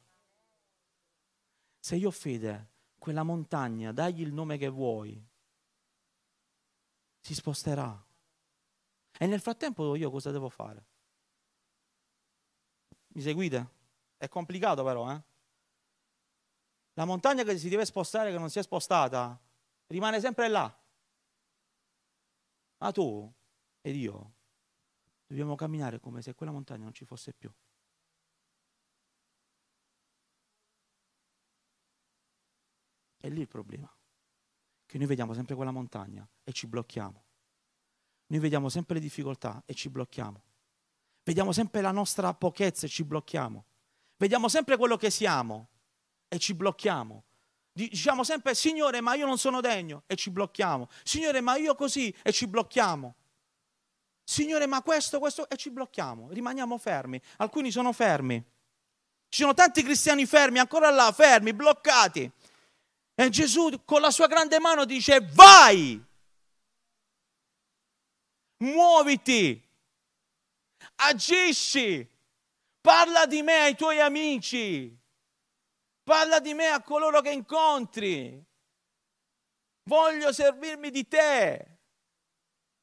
Se 1.78 1.96
io 1.96 2.08
ho 2.08 2.12
fede, 2.12 2.68
quella 2.98 3.22
montagna, 3.22 3.92
dagli 3.92 4.20
il 4.20 4.32
nome 4.32 4.58
che 4.58 4.68
vuoi, 4.68 5.26
si 7.20 7.34
sposterà. 7.34 8.06
E 9.18 9.26
nel 9.26 9.40
frattempo 9.40 9.94
io 9.96 10.10
cosa 10.10 10.30
devo 10.30 10.48
fare? 10.48 10.86
Mi 13.08 13.22
seguite? 13.22 13.78
È 14.16 14.28
complicato 14.28 14.84
però, 14.84 15.10
eh? 15.10 15.22
La 16.94 17.04
montagna 17.04 17.42
che 17.42 17.56
si 17.56 17.68
deve 17.68 17.86
spostare, 17.86 18.30
che 18.30 18.38
non 18.38 18.50
si 18.50 18.58
è 18.58 18.62
spostata, 18.62 19.38
rimane 19.86 20.20
sempre 20.20 20.48
là. 20.48 20.78
Ma 22.78 22.92
tu 22.92 23.32
ed 23.80 23.96
io 23.96 24.32
dobbiamo 25.30 25.54
camminare 25.54 26.00
come 26.00 26.22
se 26.22 26.34
quella 26.34 26.50
montagna 26.50 26.82
non 26.82 26.92
ci 26.92 27.04
fosse 27.04 27.32
più. 27.32 27.52
È 33.16 33.28
lì 33.28 33.40
il 33.40 33.48
problema, 33.48 33.88
che 34.86 34.98
noi 34.98 35.06
vediamo 35.06 35.32
sempre 35.32 35.54
quella 35.54 35.70
montagna 35.70 36.28
e 36.42 36.52
ci 36.52 36.66
blocchiamo. 36.66 37.24
Noi 38.26 38.40
vediamo 38.40 38.68
sempre 38.68 38.94
le 38.94 39.00
difficoltà 39.00 39.62
e 39.66 39.74
ci 39.74 39.88
blocchiamo. 39.88 40.42
Vediamo 41.22 41.52
sempre 41.52 41.80
la 41.80 41.92
nostra 41.92 42.34
pochezza 42.34 42.86
e 42.86 42.88
ci 42.88 43.04
blocchiamo. 43.04 43.66
Vediamo 44.16 44.48
sempre 44.48 44.76
quello 44.76 44.96
che 44.96 45.10
siamo 45.10 45.68
e 46.26 46.38
ci 46.38 46.54
blocchiamo. 46.54 47.24
Diciamo 47.72 48.24
sempre, 48.24 48.54
Signore, 48.56 49.00
ma 49.00 49.14
io 49.14 49.26
non 49.26 49.38
sono 49.38 49.60
degno 49.60 50.02
e 50.06 50.16
ci 50.16 50.30
blocchiamo. 50.30 50.88
Signore, 51.04 51.40
ma 51.40 51.56
io 51.56 51.76
così 51.76 52.12
e 52.22 52.32
ci 52.32 52.48
blocchiamo. 52.48 53.14
Signore, 54.30 54.66
ma 54.66 54.80
questo, 54.80 55.18
questo 55.18 55.48
e 55.48 55.56
ci 55.56 55.70
blocchiamo. 55.70 56.30
Rimaniamo 56.30 56.78
fermi. 56.78 57.20
Alcuni 57.38 57.72
sono 57.72 57.92
fermi. 57.92 58.40
Ci 59.28 59.40
sono 59.40 59.54
tanti 59.54 59.82
cristiani 59.82 60.24
fermi, 60.24 60.60
ancora 60.60 60.88
là, 60.90 61.10
fermi, 61.10 61.52
bloccati. 61.52 62.30
E 63.12 63.28
Gesù 63.28 63.82
con 63.84 64.00
la 64.00 64.12
sua 64.12 64.28
grande 64.28 64.60
mano 64.60 64.84
dice, 64.84 65.18
vai, 65.32 66.00
muoviti, 68.58 69.60
agisci, 70.94 72.08
parla 72.80 73.26
di 73.26 73.42
me 73.42 73.62
ai 73.62 73.74
tuoi 73.74 73.98
amici. 73.98 74.96
Parla 76.04 76.38
di 76.38 76.54
me 76.54 76.68
a 76.68 76.80
coloro 76.80 77.20
che 77.20 77.32
incontri. 77.32 78.40
Voglio 79.82 80.32
servirmi 80.32 80.90
di 80.90 81.08
te. 81.08 81.79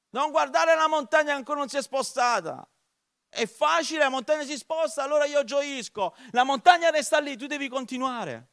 Non 0.09 0.31
guardare 0.31 0.75
la 0.75 0.87
montagna 0.87 1.31
che 1.31 1.37
ancora 1.37 1.59
non 1.59 1.69
si 1.69 1.77
è 1.77 1.81
spostata. 1.81 2.67
È 3.29 3.45
facile, 3.45 3.99
la 3.99 4.09
montagna 4.09 4.43
si 4.43 4.57
sposta, 4.57 5.03
allora 5.03 5.25
io 5.25 5.43
gioisco. 5.43 6.15
La 6.31 6.43
montagna 6.43 6.89
resta 6.89 7.19
lì, 7.19 7.35
tu 7.37 7.45
devi 7.47 7.67
continuare. 7.67 8.51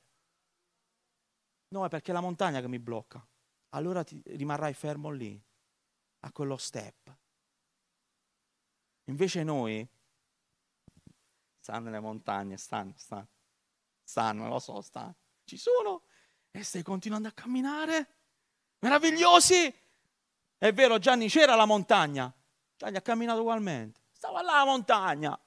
No, 1.69 1.85
è 1.85 1.88
perché 1.88 2.11
è 2.11 2.14
la 2.14 2.21
montagna 2.21 2.61
che 2.61 2.69
mi 2.69 2.79
blocca. 2.79 3.25
Allora 3.71 4.05
ti 4.05 4.21
rimarrai 4.25 4.75
fermo 4.75 5.11
lì, 5.11 5.40
a 6.21 6.33
quello 6.33 6.57
step. 6.57 7.17
Invece 9.05 9.43
noi, 9.43 9.87
stanno 11.61 11.85
nelle 11.87 12.01
montagne, 12.01 12.57
stanno, 12.57 12.95
stanno 12.97 13.29
stanno, 14.05 14.49
lo 14.49 14.59
so, 14.59 14.81
stanno, 14.83 15.17
ci 15.45 15.57
sono 15.57 16.03
e 16.51 16.62
stai 16.62 16.83
continuando 16.83 17.29
a 17.29 17.33
camminare. 17.33 18.17
Meravigliosi! 18.81 19.83
È 20.64 20.72
vero, 20.72 20.98
Gianni 20.98 21.29
c'era 21.29 21.57
la 21.57 21.66
montagna. 21.66 22.33
Gianni 22.79 22.96
ha 22.96 23.03
camminato 23.03 23.40
ugualmente. 23.40 24.00
Stava 24.12 24.40
là 24.40 24.53
la 24.61 24.64
montagna. 24.64 25.38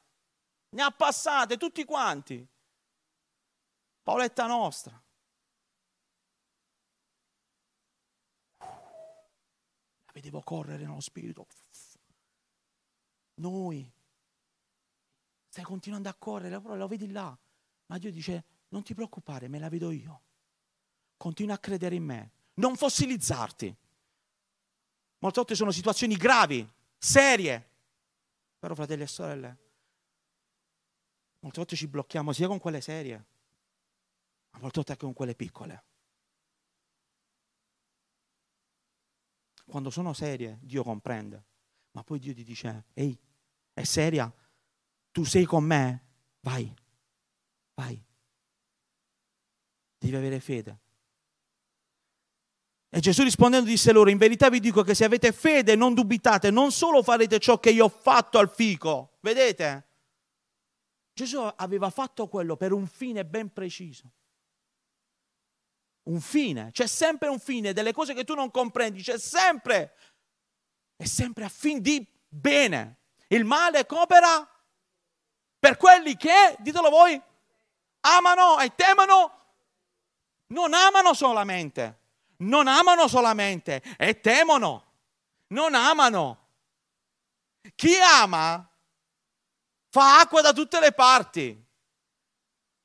Ne 0.70 0.82
ha 0.84 0.92
passate 0.92 1.58
tutti 1.58 1.84
quanti. 1.86 2.48
Paoletta 4.04 4.46
nostra. 4.46 5.04
La 8.60 10.12
vedevo 10.14 10.40
correre 10.42 10.86
nello 10.86 11.00
spirito. 11.00 11.48
Noi. 13.38 13.92
Stai 15.48 15.64
continuando 15.64 16.10
a 16.10 16.14
correre, 16.14 16.62
però 16.62 16.76
lo 16.76 16.88
vedi 16.88 17.10
là. 17.10 17.36
Ma 17.88 17.98
Dio 17.98 18.12
dice, 18.12 18.46
non 18.68 18.84
ti 18.84 18.94
preoccupare, 18.94 19.48
me 19.48 19.58
la 19.58 19.70
vedo 19.70 19.90
io. 19.90 20.22
Continua 21.18 21.56
a 21.56 21.58
credere 21.58 21.96
in 21.96 22.04
me, 22.04 22.32
non 22.58 22.76
fossilizzarti. 22.76 23.76
Molte 25.20 25.40
volte 25.40 25.56
sono 25.56 25.72
situazioni 25.72 26.16
gravi, 26.16 26.68
serie, 26.98 27.70
però 28.60 28.76
fratelli 28.76 29.04
e 29.04 29.08
sorelle, 29.08 29.58
molte 31.40 31.58
volte 31.58 31.76
ci 31.76 31.88
blocchiamo 31.88 32.34
sia 32.34 32.48
con 32.48 32.60
quelle 32.60 32.82
serie, 32.82 33.26
ma 34.52 34.60
molte 34.60 34.76
volte 34.76 34.92
anche 34.92 35.06
con 35.06 35.14
quelle 35.14 35.36
piccole. 35.36 35.84
Quando 39.66 39.90
sono 39.90 40.14
serie, 40.14 40.60
Dio 40.62 40.84
comprende, 40.84 41.44
ma 41.92 42.04
poi 42.04 42.20
Dio 42.20 42.34
ti 42.34 42.44
dice, 42.44 42.86
ehi, 42.94 43.18
è 43.74 43.84
seria? 43.84 44.32
Tu 45.12 45.24
sei 45.24 45.46
con 45.46 45.64
me? 45.64 46.06
Vai, 46.42 46.74
Vai. 47.78 48.04
Devi 50.00 50.16
avere 50.16 50.40
fede. 50.40 50.80
E 52.90 53.00
Gesù 53.00 53.24
rispondendo 53.24 53.70
disse 53.70 53.92
loro, 53.92 54.10
in 54.10 54.18
verità 54.18 54.50
vi 54.50 54.60
dico 54.60 54.82
che 54.82 54.96
se 54.96 55.04
avete 55.04 55.32
fede 55.34 55.76
non 55.76 55.94
dubitate, 55.94 56.52
non 56.52 56.72
solo 56.72 57.04
farete 57.04 57.38
ciò 57.38 57.60
che 57.60 57.70
io 57.70 57.86
ho 57.86 57.90
fatto 57.90 58.40
al 58.40 58.50
fico, 58.50 59.18
vedete? 59.20 59.88
Gesù 61.14 61.40
aveva 61.56 61.90
fatto 61.90 62.28
quello 62.28 62.56
per 62.56 62.72
un 62.72 62.88
fine 62.88 63.26
ben 63.26 63.52
preciso. 63.52 64.12
Un 66.04 66.22
fine, 66.22 66.70
c'è 66.72 66.88
sempre 66.88 67.28
un 67.28 67.40
fine, 67.40 67.74
delle 67.74 67.92
cose 67.92 68.14
che 68.14 68.24
tu 68.24 68.34
non 68.36 68.52
comprendi, 68.52 69.02
c'è 69.02 69.18
sempre, 69.18 69.94
è 70.96 71.06
sempre 71.06 71.44
a 71.44 71.50
fin 71.50 71.82
di 71.82 72.08
bene. 72.28 73.00
Il 73.28 73.44
male 73.44 73.86
coopera 73.86 74.48
per 75.60 75.76
quelli 75.76 76.16
che, 76.16 76.56
ditelo 76.60 76.90
voi, 76.90 77.22
amano 78.02 78.60
e 78.60 78.74
temono, 78.76 79.32
non 80.48 80.74
amano 80.74 81.14
solamente, 81.14 81.97
non 82.38 82.68
amano 82.68 83.08
solamente 83.08 83.82
e 83.98 84.20
temono, 84.20 84.86
non 85.48 85.74
amano. 85.74 86.46
Chi 87.76 87.96
ama 88.00 88.70
fa 89.90 90.20
acqua 90.20 90.42
da 90.42 90.54
tutte 90.54 90.80
le 90.80 90.92
parti. 90.92 91.66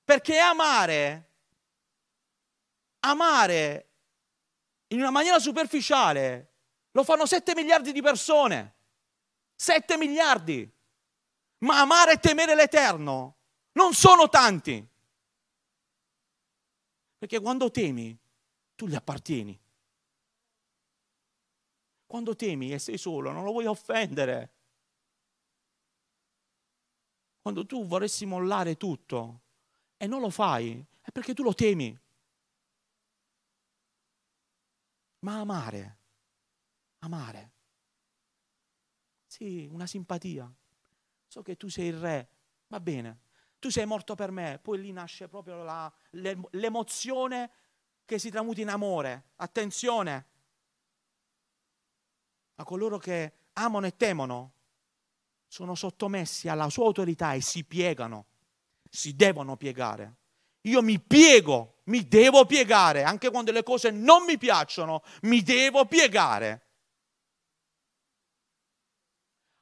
Perché 0.05 0.39
amare, 0.39 1.31
amare 3.01 3.91
in 4.89 4.99
una 4.99 5.11
maniera 5.11 5.39
superficiale 5.39 6.53
lo 6.93 7.05
fanno 7.05 7.27
7 7.27 7.55
miliardi 7.55 7.93
di 7.93 8.03
persone. 8.03 8.75
7 9.55 9.97
miliardi. 9.97 10.71
Ma 11.59 11.81
amare 11.81 12.15
e 12.15 12.19
temere 12.19 12.55
l'Eterno 12.55 13.37
non 13.73 13.95
sono 13.95 14.29
tanti. 14.29 14.85
Perché 17.17 17.39
quando 17.39 17.71
temi, 17.71 18.19
tu 18.75 18.87
gli 18.87 18.95
appartieni. 18.95 19.59
Quando 22.07 22.37
temi 22.37 22.73
e 22.73 22.79
sei 22.79 22.99
solo, 22.99 23.31
non 23.33 23.45
lo 23.45 23.53
vuoi 23.53 23.67
offendere. 23.67 24.55
Quando 27.41 27.67
tu 27.67 27.87
vorresti 27.87 28.27
mollare 28.27 28.77
tutto 28.77 29.41
e 29.97 30.07
non 30.07 30.21
lo 30.21 30.31
fai, 30.31 30.85
è 31.01 31.11
perché 31.11 31.35
tu 31.35 31.43
lo 31.43 31.55
temi. 31.55 31.99
Ma 35.21 35.41
amare, 35.41 35.99
amare, 36.99 37.53
sì, 39.27 39.67
una 39.71 39.87
simpatia. 39.87 40.53
So 41.27 41.41
che 41.41 41.57
tu 41.57 41.69
sei 41.69 41.87
il 41.87 41.99
re, 41.99 42.29
va 42.67 42.81
bene, 42.81 43.21
tu 43.59 43.71
sei 43.71 43.87
morto 43.87 44.15
per 44.15 44.31
me, 44.31 44.59
poi 44.61 44.79
lì 44.81 44.93
nasce 44.93 45.29
proprio 45.29 45.63
la, 45.63 45.91
l'emozione 46.51 47.51
che 48.13 48.19
si 48.19 48.29
tramuta 48.29 48.61
in 48.61 48.69
amore. 48.69 49.31
Attenzione, 49.37 50.27
a 52.57 52.65
coloro 52.65 52.99
che 52.99 53.33
amano 53.55 53.87
e 53.87 53.97
temono 53.97 54.53
sono 55.47 55.75
sottomessi 55.75 56.49
alla 56.49 56.69
sua 56.69 56.85
autorità 56.85 57.33
e 57.33 57.41
si 57.41 57.65
piegano, 57.65 58.27
si 58.91 59.17
devono 59.17 59.57
piegare. 59.57 60.17
Io 60.63 60.83
mi 60.83 61.01
piego, 61.01 61.81
mi 61.85 62.07
devo 62.07 62.45
piegare, 62.45 63.03
anche 63.03 63.31
quando 63.31 63.51
le 63.51 63.63
cose 63.63 63.91
non 63.91 64.25
mi 64.25 64.37
piacciono, 64.37 65.03
mi 65.23 65.41
devo 65.43 65.87
piegare. 65.87 66.67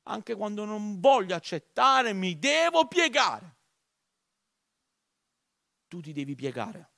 Anche 0.08 0.34
quando 0.34 0.64
non 0.64 0.98
voglio 0.98 1.36
accettare, 1.36 2.12
mi 2.12 2.36
devo 2.36 2.88
piegare. 2.88 3.58
Tu 5.86 6.00
ti 6.00 6.12
devi 6.12 6.34
piegare. 6.34 6.89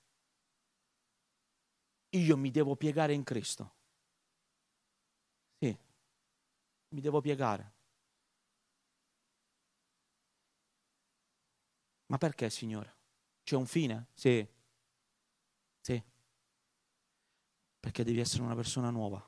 Io 2.15 2.37
mi 2.39 2.51
devo 2.51 2.75
piegare 2.77 3.13
in 3.13 3.23
Cristo. 3.23 3.75
Sì, 5.61 5.77
mi 6.91 7.01
devo 7.01 7.21
piegare. 7.21 7.73
Ma 12.07 12.19
perché, 12.19 12.49
Signore? 12.51 12.95
C'è 13.43 13.57
un 13.57 13.67
fine? 13.67 14.07
Sì. 14.15 14.47
Sì. 15.83 16.03
Perché 17.81 18.03
devi 18.03 18.19
essere 18.21 18.43
una 18.45 18.55
persona 18.55 18.89
nuova. 18.89 19.23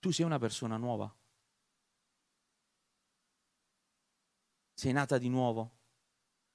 Tu 0.00 0.10
sei 0.10 0.26
una 0.26 0.38
persona 0.38 0.76
nuova. 0.76 1.14
Sei 4.74 4.92
nata 4.92 5.16
di 5.18 5.28
nuovo. 5.28 5.78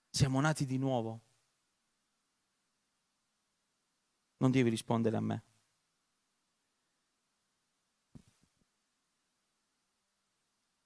Siamo 0.09 0.41
nati 0.41 0.65
di 0.65 0.77
nuovo. 0.77 1.24
Non 4.37 4.51
devi 4.51 4.69
rispondere 4.69 5.17
a 5.17 5.21
me. 5.21 5.43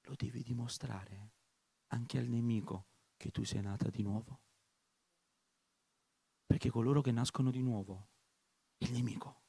Lo 0.01 0.15
devi 0.15 0.41
dimostrare 0.41 1.31
anche 1.87 2.17
al 2.17 2.25
nemico 2.25 2.87
che 3.17 3.31
tu 3.31 3.43
sei 3.43 3.61
nata 3.61 3.89
di 3.89 4.01
nuovo. 4.01 4.39
Perché 6.45 6.69
coloro 6.69 7.01
che 7.01 7.11
nascono 7.11 7.51
di 7.51 7.61
nuovo, 7.61 8.07
il 8.77 8.91
nemico 8.91 9.43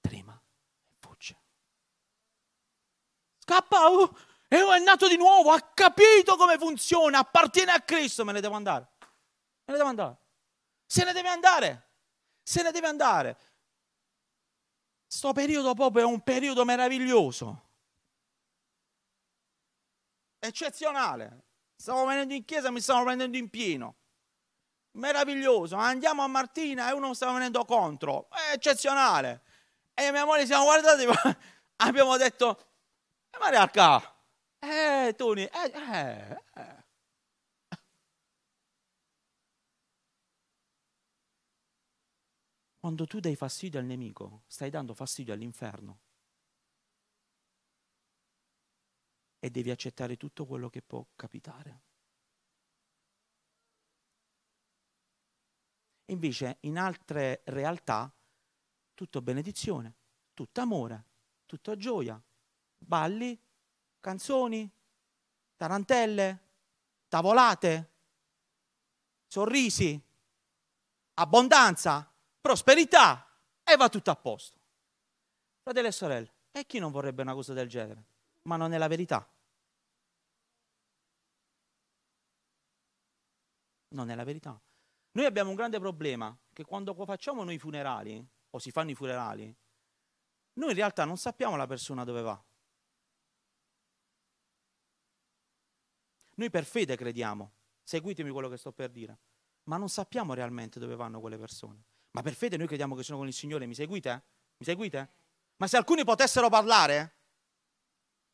trema 0.00 0.40
e 0.88 0.96
fugge. 0.98 1.40
Scappa! 3.38 3.88
Uh, 3.88 4.12
è 4.48 4.78
nato 4.80 5.08
di 5.08 5.16
nuovo, 5.16 5.50
ha 5.50 5.60
capito 5.60 6.36
come 6.36 6.58
funziona, 6.58 7.18
appartiene 7.18 7.70
a 7.72 7.80
Cristo, 7.80 8.24
me 8.24 8.32
ne 8.32 8.40
devo 8.40 8.54
andare. 8.54 8.88
Me 9.00 9.72
ne 9.72 9.76
devo 9.76 9.88
andare. 9.88 10.18
Se 10.84 11.04
ne 11.04 11.12
deve 11.12 11.28
andare. 11.28 11.91
Se 12.42 12.62
ne 12.62 12.70
deve 12.70 12.86
andare. 12.86 13.36
Sto 15.06 15.32
periodo 15.32 15.74
proprio 15.74 16.04
è 16.04 16.06
un 16.06 16.20
periodo 16.20 16.64
meraviglioso. 16.64 17.70
Eccezionale. 20.38 21.44
Stavo 21.76 22.04
venendo 22.06 22.34
in 22.34 22.44
chiesa, 22.44 22.70
mi 22.70 22.80
stavo 22.80 23.04
prendendo 23.04 23.36
in 23.36 23.48
pieno. 23.48 23.96
Meraviglioso. 24.92 25.76
Andiamo 25.76 26.22
a 26.22 26.26
Martina 26.26 26.88
e 26.88 26.92
uno 26.92 27.14
stava 27.14 27.32
venendo 27.32 27.64
contro. 27.64 28.28
È 28.30 28.52
eccezionale. 28.54 29.42
E 29.94 30.10
mia 30.10 30.24
moglie 30.24 30.46
siamo 30.46 30.64
guardati, 30.64 31.04
abbiamo 31.76 32.16
detto, 32.16 32.58
eh, 33.30 33.38
Maria 33.38 33.60
Arca, 33.60 34.14
eh, 34.58 35.14
Tony, 35.16 35.42
eh, 35.42 35.72
eh, 35.74 36.38
eh. 36.54 36.81
Quando 42.82 43.06
tu 43.06 43.20
dai 43.20 43.36
fastidio 43.36 43.78
al 43.78 43.86
nemico, 43.86 44.42
stai 44.48 44.68
dando 44.68 44.92
fastidio 44.92 45.32
all'inferno. 45.32 46.00
e 49.44 49.50
devi 49.50 49.72
accettare 49.72 50.16
tutto 50.16 50.46
quello 50.46 50.68
che 50.68 50.82
può 50.82 51.04
capitare. 51.16 51.80
Invece 56.12 56.58
in 56.60 56.78
altre 56.78 57.42
realtà 57.46 58.14
tutto 58.94 59.20
benedizione, 59.20 59.96
tutto 60.32 60.60
amore, 60.60 61.06
tutto 61.44 61.76
gioia, 61.76 62.22
balli, 62.78 63.36
canzoni, 63.98 64.70
tarantelle, 65.56 66.38
tavolate, 67.08 67.90
sorrisi, 69.26 70.00
abbondanza, 71.14 72.11
prosperità 72.42 73.26
e 73.62 73.76
va 73.76 73.88
tutto 73.88 74.10
a 74.10 74.16
posto. 74.16 74.58
Fratelli 75.62 75.86
e 75.86 75.92
sorelle, 75.92 76.34
e 76.50 76.66
chi 76.66 76.78
non 76.80 76.90
vorrebbe 76.90 77.22
una 77.22 77.34
cosa 77.34 77.54
del 77.54 77.68
genere? 77.68 78.04
Ma 78.42 78.56
non 78.56 78.72
è 78.74 78.78
la 78.78 78.88
verità. 78.88 79.26
Non 83.88 84.10
è 84.10 84.14
la 84.14 84.24
verità. 84.24 84.60
Noi 85.12 85.24
abbiamo 85.24 85.50
un 85.50 85.56
grande 85.56 85.78
problema, 85.78 86.36
che 86.52 86.64
quando 86.64 86.92
facciamo 87.04 87.44
noi 87.44 87.54
i 87.54 87.58
funerali, 87.58 88.26
o 88.50 88.58
si 88.58 88.70
fanno 88.70 88.90
i 88.90 88.94
funerali, 88.94 89.54
noi 90.54 90.70
in 90.70 90.76
realtà 90.76 91.04
non 91.04 91.16
sappiamo 91.16 91.56
la 91.56 91.66
persona 91.66 92.04
dove 92.04 92.22
va. 92.22 92.44
Noi 96.34 96.50
per 96.50 96.64
fede 96.64 96.96
crediamo, 96.96 97.52
seguitemi 97.82 98.30
quello 98.30 98.48
che 98.48 98.56
sto 98.56 98.72
per 98.72 98.90
dire, 98.90 99.18
ma 99.64 99.76
non 99.76 99.88
sappiamo 99.88 100.34
realmente 100.34 100.80
dove 100.80 100.96
vanno 100.96 101.20
quelle 101.20 101.38
persone. 101.38 101.84
Ma 102.12 102.22
per 102.22 102.34
fede 102.34 102.56
noi 102.56 102.66
crediamo 102.66 102.94
che 102.94 103.02
sono 103.02 103.18
con 103.18 103.26
il 103.26 103.32
Signore, 103.32 103.66
mi 103.66 103.74
seguite? 103.74 104.22
Mi 104.58 104.66
seguite? 104.66 105.10
Ma 105.56 105.66
se 105.66 105.76
alcuni 105.76 106.04
potessero 106.04 106.48
parlare, 106.48 107.16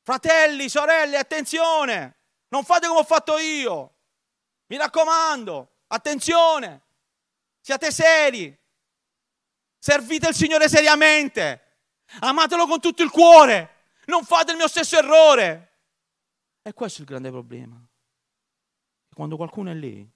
fratelli, 0.02 0.68
sorelle, 0.68 1.16
attenzione, 1.16 2.16
non 2.48 2.64
fate 2.64 2.86
come 2.86 3.00
ho 3.00 3.04
fatto 3.04 3.38
io. 3.38 3.96
Mi 4.66 4.76
raccomando, 4.76 5.82
attenzione, 5.88 6.82
siate 7.60 7.90
seri, 7.92 8.58
servite 9.78 10.28
il 10.28 10.34
Signore 10.34 10.68
seriamente, 10.68 11.78
amatelo 12.20 12.66
con 12.66 12.80
tutto 12.80 13.02
il 13.02 13.10
cuore, 13.10 13.76
non 14.06 14.24
fate 14.24 14.52
il 14.52 14.56
mio 14.56 14.68
stesso 14.68 14.98
errore. 14.98 15.64
E 16.62 16.72
questo 16.72 16.98
è 16.98 17.02
il 17.02 17.08
grande 17.08 17.30
problema. 17.30 17.80
Quando 19.14 19.36
qualcuno 19.36 19.70
è 19.70 19.74
lì, 19.74 20.08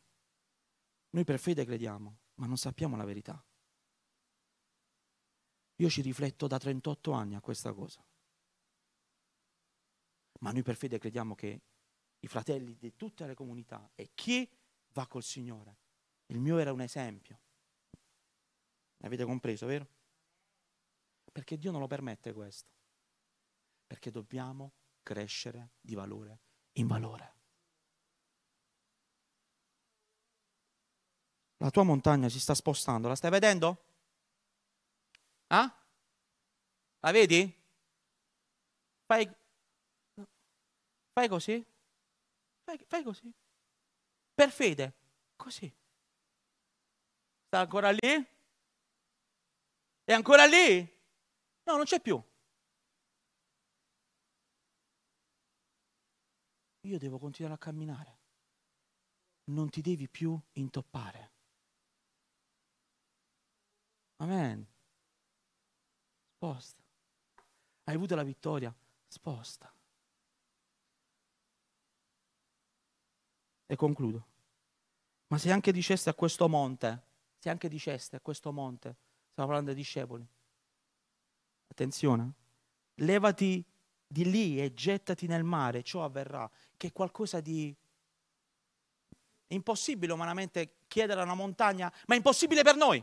noi 1.10 1.24
per 1.24 1.38
fede 1.38 1.64
crediamo, 1.64 2.18
ma 2.34 2.46
non 2.46 2.56
sappiamo 2.56 2.96
la 2.96 3.04
verità. 3.04 3.42
Io 5.82 5.90
ci 5.90 6.00
rifletto 6.00 6.46
da 6.46 6.58
38 6.58 7.10
anni 7.10 7.34
a 7.34 7.40
questa 7.40 7.72
cosa. 7.72 8.00
Ma 10.38 10.52
noi 10.52 10.62
per 10.62 10.76
fede 10.76 10.98
crediamo 10.98 11.34
che 11.34 11.60
i 12.20 12.26
fratelli 12.28 12.76
di 12.76 12.94
tutte 12.94 13.26
le 13.26 13.34
comunità 13.34 13.90
e 13.96 14.12
chi 14.14 14.48
va 14.92 15.08
col 15.08 15.24
Signore. 15.24 15.78
Il 16.26 16.38
mio 16.38 16.58
era 16.58 16.72
un 16.72 16.82
esempio. 16.82 17.40
Avete 18.98 19.24
compreso, 19.24 19.66
vero? 19.66 19.88
Perché 21.32 21.58
Dio 21.58 21.72
non 21.72 21.80
lo 21.80 21.88
permette 21.88 22.32
questo. 22.32 22.70
Perché 23.84 24.12
dobbiamo 24.12 24.74
crescere 25.02 25.72
di 25.80 25.96
valore 25.96 26.42
in 26.74 26.86
valore. 26.86 27.34
La 31.56 31.70
tua 31.70 31.82
montagna 31.82 32.28
si 32.28 32.38
sta 32.38 32.54
spostando, 32.54 33.08
la 33.08 33.16
stai 33.16 33.30
vedendo? 33.30 33.90
Ah? 35.52 35.68
La 37.02 37.12
vedi? 37.12 37.40
Fai, 39.06 39.28
fai 41.12 41.28
così? 41.28 41.62
Fai, 42.64 42.78
fai 42.88 43.02
così. 43.02 43.30
per 44.34 44.50
fede. 44.50 44.94
Così. 45.36 45.70
Sta 47.46 47.60
ancora 47.60 47.90
lì? 47.90 48.26
È 50.04 50.12
ancora 50.12 50.46
lì? 50.46 50.80
No, 51.64 51.76
non 51.76 51.84
c'è 51.84 52.00
più. 52.00 52.20
Io 56.86 56.98
devo 56.98 57.18
continuare 57.18 57.54
a 57.54 57.58
camminare. 57.58 58.18
Non 59.50 59.68
ti 59.68 59.80
devi 59.82 60.08
più 60.08 60.38
intoppare. 60.52 61.30
Amen. 64.16 64.71
Sposta. 66.42 66.82
Hai 67.84 67.94
avuto 67.94 68.16
la 68.16 68.24
vittoria? 68.24 68.74
Sposta. 69.06 69.72
E 73.64 73.76
concludo. 73.76 74.26
Ma 75.28 75.38
se 75.38 75.52
anche 75.52 75.70
diceste 75.70 76.10
a 76.10 76.14
questo 76.14 76.48
monte, 76.48 77.00
se 77.38 77.48
anche 77.48 77.68
diceste 77.68 78.16
a 78.16 78.20
questo 78.20 78.50
monte, 78.50 78.96
stiamo 79.30 79.48
parlando 79.50 79.72
dei 79.72 79.80
discepoli, 79.80 80.26
attenzione, 81.68 82.32
levati 82.94 83.64
di 84.04 84.28
lì 84.28 84.60
e 84.60 84.74
gettati 84.74 85.28
nel 85.28 85.44
mare, 85.44 85.84
ciò 85.84 86.02
avverrà, 86.02 86.50
che 86.76 86.88
è 86.88 86.92
qualcosa 86.92 87.40
di 87.40 87.72
impossibile 89.46 90.12
umanamente 90.12 90.78
chiedere 90.88 91.20
a 91.20 91.22
una 91.22 91.34
montagna, 91.34 91.92
ma 92.08 92.14
è 92.14 92.16
impossibile 92.16 92.64
per 92.64 92.74
noi. 92.74 93.02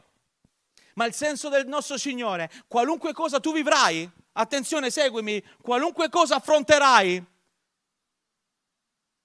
Ma 0.96 1.06
il 1.06 1.14
senso 1.14 1.50
del 1.50 1.68
nostro 1.68 1.98
Signore, 1.98 2.50
qualunque 2.68 3.14
cosa 3.14 3.40
tu 3.40 3.54
vivrai, 3.54 4.10
attenzione, 4.34 4.90
seguimi, 4.90 5.44
qualunque 5.62 6.10
cosa 6.10 6.36
affronterai, 6.36 7.26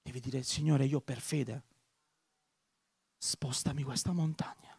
devi 0.02 0.20
dire, 0.20 0.42
Signore, 0.42 0.84
io 0.84 1.00
per 1.00 1.20
fede, 1.20 1.62
spostami 3.18 3.82
questa 3.82 4.12
montagna. 4.12 4.78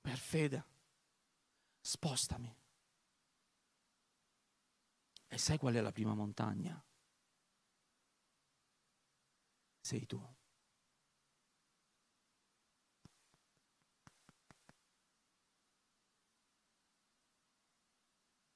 Per 0.00 0.16
fede, 0.16 0.64
spostami. 1.80 2.54
E 5.26 5.38
sai 5.38 5.58
qual 5.58 5.74
è 5.74 5.80
la 5.80 5.92
prima 5.92 6.14
montagna? 6.14 6.82
Sei 9.80 10.06
tu. 10.06 10.20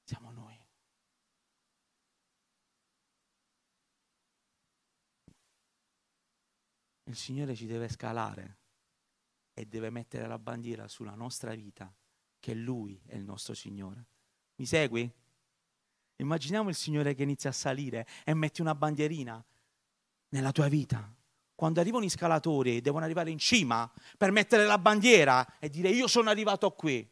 Siamo 0.05 0.31
noi. 0.31 0.59
Il 7.11 7.17
Signore 7.17 7.55
ci 7.55 7.65
deve 7.65 7.89
scalare 7.89 8.59
e 9.53 9.65
deve 9.65 9.89
mettere 9.89 10.27
la 10.27 10.39
bandiera 10.39 10.87
sulla 10.87 11.13
nostra 11.13 11.53
vita, 11.53 11.93
che 12.39 12.53
Lui 12.53 13.01
è 13.05 13.15
il 13.15 13.25
nostro 13.25 13.53
Signore. 13.53 14.05
Mi 14.55 14.65
segui? 14.65 15.11
Immaginiamo 16.15 16.69
il 16.69 16.75
Signore 16.75 17.13
che 17.13 17.23
inizia 17.23 17.49
a 17.49 17.53
salire 17.53 18.07
e 18.23 18.33
metti 18.33 18.61
una 18.61 18.73
bandierina 18.73 19.43
nella 20.29 20.53
tua 20.53 20.69
vita. 20.69 21.13
Quando 21.53 21.81
arrivano 21.81 22.05
i 22.05 22.09
scalatori 22.09 22.79
devono 22.79 23.03
arrivare 23.03 23.29
in 23.29 23.39
cima 23.39 23.91
per 24.17 24.31
mettere 24.31 24.63
la 24.65 24.77
bandiera 24.77 25.59
e 25.59 25.69
dire 25.69 25.89
io 25.89 26.07
sono 26.07 26.29
arrivato 26.29 26.71
qui. 26.71 27.05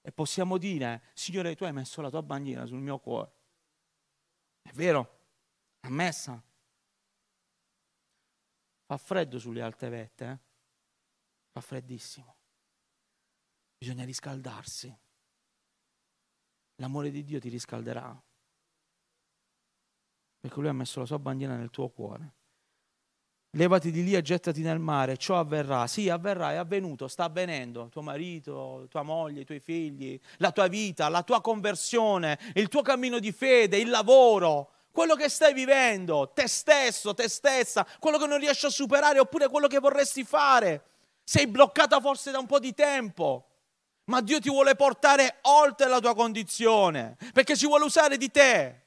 E 0.00 0.12
possiamo 0.12 0.56
dire, 0.56 1.02
Signore, 1.12 1.54
tu 1.56 1.64
hai 1.64 1.74
messo 1.74 2.00
la 2.00 2.08
tua 2.08 2.22
bandiera 2.22 2.64
sul 2.64 2.80
mio 2.80 2.98
cuore. 2.98 3.32
È 4.62 4.70
vero? 4.72 5.18
Ha 5.80 5.90
messa. 5.90 6.42
Fa 8.90 8.96
freddo 8.96 9.38
sulle 9.38 9.62
alte 9.62 9.88
vette, 9.88 10.24
eh? 10.24 10.38
fa 11.52 11.60
freddissimo. 11.60 12.34
Bisogna 13.78 14.04
riscaldarsi 14.04 14.92
l'amore 16.74 17.12
di 17.12 17.22
Dio 17.22 17.38
ti 17.38 17.48
riscalderà. 17.48 18.20
Perché 20.40 20.58
Lui 20.58 20.68
ha 20.68 20.72
messo 20.72 20.98
la 20.98 21.06
sua 21.06 21.20
bandiera 21.20 21.54
nel 21.54 21.70
tuo 21.70 21.88
cuore. 21.88 22.34
Levati 23.50 23.92
di 23.92 24.02
lì 24.02 24.16
e 24.16 24.22
gettati 24.22 24.60
nel 24.60 24.80
mare, 24.80 25.16
ciò 25.18 25.38
avverrà. 25.38 25.86
Sì, 25.86 26.08
avverrà, 26.08 26.50
è 26.50 26.56
avvenuto, 26.56 27.06
sta 27.06 27.26
avvenendo. 27.26 27.88
Tuo 27.90 28.02
marito, 28.02 28.88
tua 28.90 29.02
moglie, 29.02 29.42
i 29.42 29.44
tuoi 29.44 29.60
figli, 29.60 30.18
la 30.38 30.50
tua 30.50 30.66
vita, 30.66 31.08
la 31.08 31.22
tua 31.22 31.40
conversione, 31.40 32.40
il 32.54 32.66
tuo 32.66 32.82
cammino 32.82 33.20
di 33.20 33.30
fede, 33.30 33.78
il 33.78 33.88
lavoro, 33.88 34.72
quello 34.92 35.14
che 35.14 35.28
stai 35.28 35.52
vivendo, 35.52 36.30
te 36.34 36.48
stesso, 36.48 37.14
te 37.14 37.28
stessa, 37.28 37.86
quello 37.98 38.18
che 38.18 38.26
non 38.26 38.38
riesci 38.38 38.66
a 38.66 38.70
superare 38.70 39.18
oppure 39.18 39.48
quello 39.48 39.66
che 39.66 39.78
vorresti 39.78 40.24
fare. 40.24 40.84
Sei 41.24 41.46
bloccata 41.46 42.00
forse 42.00 42.30
da 42.30 42.38
un 42.38 42.46
po' 42.46 42.58
di 42.58 42.74
tempo 42.74 43.44
ma 44.10 44.20
Dio 44.20 44.40
ti 44.40 44.50
vuole 44.50 44.74
portare 44.74 45.38
oltre 45.42 45.86
la 45.86 46.00
tua 46.00 46.16
condizione, 46.16 47.16
perché 47.32 47.56
ci 47.56 47.66
vuole 47.66 47.84
usare 47.84 48.16
di 48.16 48.28
te. 48.28 48.86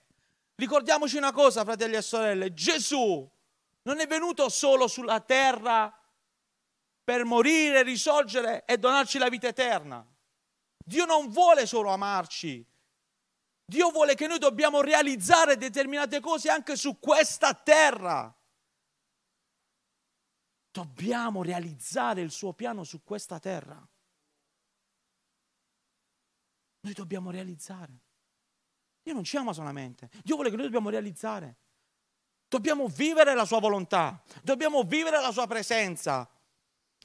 Ricordiamoci 0.55 1.15
una 1.15 1.31
cosa, 1.31 1.63
fratelli 1.63 1.95
e 1.95 2.01
sorelle, 2.01 2.53
Gesù 2.53 3.27
non 3.83 3.99
è 3.99 4.05
venuto 4.05 4.49
solo 4.49 4.87
sulla 4.87 5.21
terra 5.21 5.97
per 7.03 7.23
morire, 7.23 7.83
risorgere 7.83 8.65
e 8.65 8.77
donarci 8.77 9.17
la 9.17 9.29
vita 9.29 9.47
eterna. 9.47 10.05
Dio 10.77 11.05
non 11.05 11.29
vuole 11.29 11.65
solo 11.65 11.89
amarci, 11.89 12.65
Dio 13.65 13.91
vuole 13.91 14.15
che 14.15 14.27
noi 14.27 14.39
dobbiamo 14.39 14.81
realizzare 14.81 15.57
determinate 15.57 16.19
cose 16.19 16.49
anche 16.49 16.75
su 16.75 16.99
questa 16.99 17.53
terra. 17.53 18.35
Dobbiamo 20.71 21.43
realizzare 21.43 22.21
il 22.21 22.31
suo 22.31 22.53
piano 22.53 22.83
su 22.83 23.03
questa 23.03 23.39
terra. 23.39 23.75
Noi 26.81 26.93
dobbiamo 26.93 27.31
realizzare. 27.31 28.01
Dio 29.03 29.13
non 29.13 29.23
ci 29.23 29.37
ama 29.37 29.53
solamente, 29.53 30.09
Dio 30.23 30.35
vuole 30.35 30.49
che 30.49 30.55
noi 30.55 30.65
dobbiamo 30.65 30.89
realizzare. 30.89 31.57
Dobbiamo 32.47 32.87
vivere 32.87 33.33
la 33.33 33.45
sua 33.45 33.59
volontà, 33.59 34.21
dobbiamo 34.41 34.83
vivere 34.83 35.19
la 35.19 35.31
sua 35.31 35.47
presenza. 35.47 36.29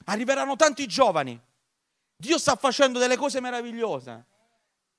Arriveranno 0.05 0.55
tanti 0.55 0.87
giovani. 0.87 1.39
Dio 2.15 2.37
sta 2.37 2.55
facendo 2.55 2.99
delle 2.99 3.17
cose 3.17 3.39
meravigliose. 3.39 4.25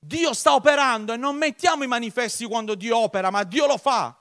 Dio 0.02 0.32
sta 0.32 0.54
operando 0.54 1.12
e 1.12 1.18
non 1.18 1.36
mettiamo 1.36 1.84
i 1.84 1.86
manifesti 1.86 2.46
quando 2.46 2.74
Dio 2.74 2.96
opera, 2.96 3.30
ma 3.30 3.44
Dio 3.44 3.66
lo 3.66 3.76
fa. 3.76 4.16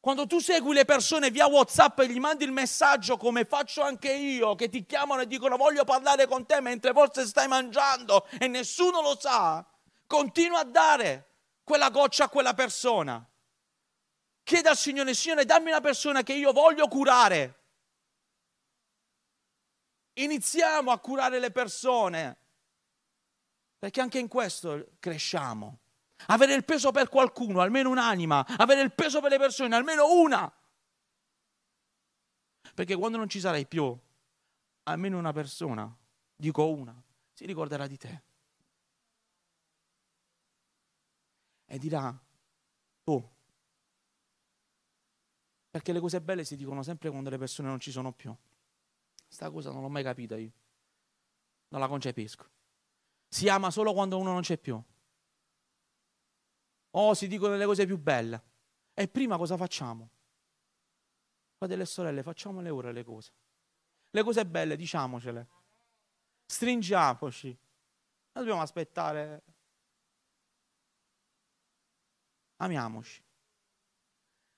Quando 0.00 0.26
tu 0.26 0.38
segui 0.38 0.74
le 0.74 0.86
persone 0.86 1.30
via 1.30 1.46
WhatsApp 1.46 1.98
e 1.98 2.08
gli 2.08 2.18
mandi 2.18 2.44
il 2.44 2.52
messaggio 2.52 3.18
come 3.18 3.44
faccio 3.44 3.82
anche 3.82 4.10
io, 4.10 4.54
che 4.54 4.70
ti 4.70 4.86
chiamano 4.86 5.20
e 5.20 5.26
dicono 5.26 5.58
voglio 5.58 5.84
parlare 5.84 6.26
con 6.26 6.46
te 6.46 6.62
mentre 6.62 6.92
forse 6.92 7.26
stai 7.26 7.46
mangiando 7.46 8.26
e 8.38 8.48
nessuno 8.48 9.02
lo 9.02 9.18
sa, 9.18 9.66
continua 10.06 10.60
a 10.60 10.64
dare 10.64 11.28
quella 11.62 11.90
goccia 11.90 12.24
a 12.24 12.28
quella 12.30 12.54
persona. 12.54 13.22
Chieda 14.44 14.70
al 14.70 14.78
Signore, 14.78 15.12
Signore, 15.12 15.44
dammi 15.44 15.68
una 15.68 15.82
persona 15.82 16.22
che 16.22 16.32
io 16.32 16.52
voglio 16.52 16.88
curare. 16.88 17.56
Iniziamo 20.14 20.90
a 20.90 20.98
curare 20.98 21.38
le 21.38 21.50
persone, 21.50 22.38
perché 23.78 24.00
anche 24.00 24.18
in 24.18 24.28
questo 24.28 24.92
cresciamo. 24.98 25.78
Avere 26.26 26.54
il 26.54 26.64
peso 26.64 26.90
per 26.90 27.08
qualcuno, 27.08 27.60
almeno 27.60 27.90
un'anima. 27.90 28.44
Avere 28.56 28.82
il 28.82 28.92
peso 28.92 29.20
per 29.20 29.30
le 29.30 29.38
persone, 29.38 29.74
almeno 29.76 30.12
una. 30.12 30.52
Perché 32.74 32.96
quando 32.96 33.16
non 33.16 33.28
ci 33.28 33.40
sarai 33.40 33.66
più, 33.66 33.96
almeno 34.84 35.18
una 35.18 35.32
persona, 35.32 35.96
dico 36.34 36.68
una, 36.68 37.00
si 37.32 37.46
ricorderà 37.46 37.86
di 37.86 37.96
te. 37.96 38.22
E 41.66 41.78
dirà, 41.78 42.18
oh, 43.04 43.30
perché 45.70 45.92
le 45.92 46.00
cose 46.00 46.20
belle 46.20 46.44
si 46.44 46.56
dicono 46.56 46.82
sempre 46.82 47.10
quando 47.10 47.30
le 47.30 47.38
persone 47.38 47.68
non 47.68 47.78
ci 47.78 47.92
sono 47.92 48.12
più. 48.12 48.34
Sta 49.28 49.50
cosa 49.50 49.70
non 49.70 49.82
l'ho 49.82 49.88
mai 49.88 50.02
capita 50.02 50.36
io. 50.36 50.50
Non 51.68 51.80
la 51.80 51.88
concepisco. 51.88 52.57
Si 53.28 53.48
ama 53.48 53.70
solo 53.70 53.92
quando 53.92 54.18
uno 54.18 54.32
non 54.32 54.40
c'è 54.40 54.58
più. 54.58 54.82
Oh, 56.90 57.14
si 57.14 57.28
dicono 57.28 57.56
le 57.56 57.66
cose 57.66 57.86
più 57.86 57.98
belle. 57.98 58.42
E 58.94 59.06
prima 59.08 59.36
cosa 59.36 59.56
facciamo? 59.56 60.10
Fratelli 61.56 61.82
e 61.82 61.86
sorelle, 61.86 62.22
facciamole 62.22 62.70
ora 62.70 62.90
le 62.90 63.04
cose. 63.04 63.32
Le 64.10 64.22
cose 64.22 64.46
belle, 64.46 64.76
diciamocele. 64.76 65.48
Stringiamoci. 66.46 67.48
Non 67.48 68.44
dobbiamo 68.44 68.62
aspettare. 68.62 69.42
Amiamoci. 72.56 73.22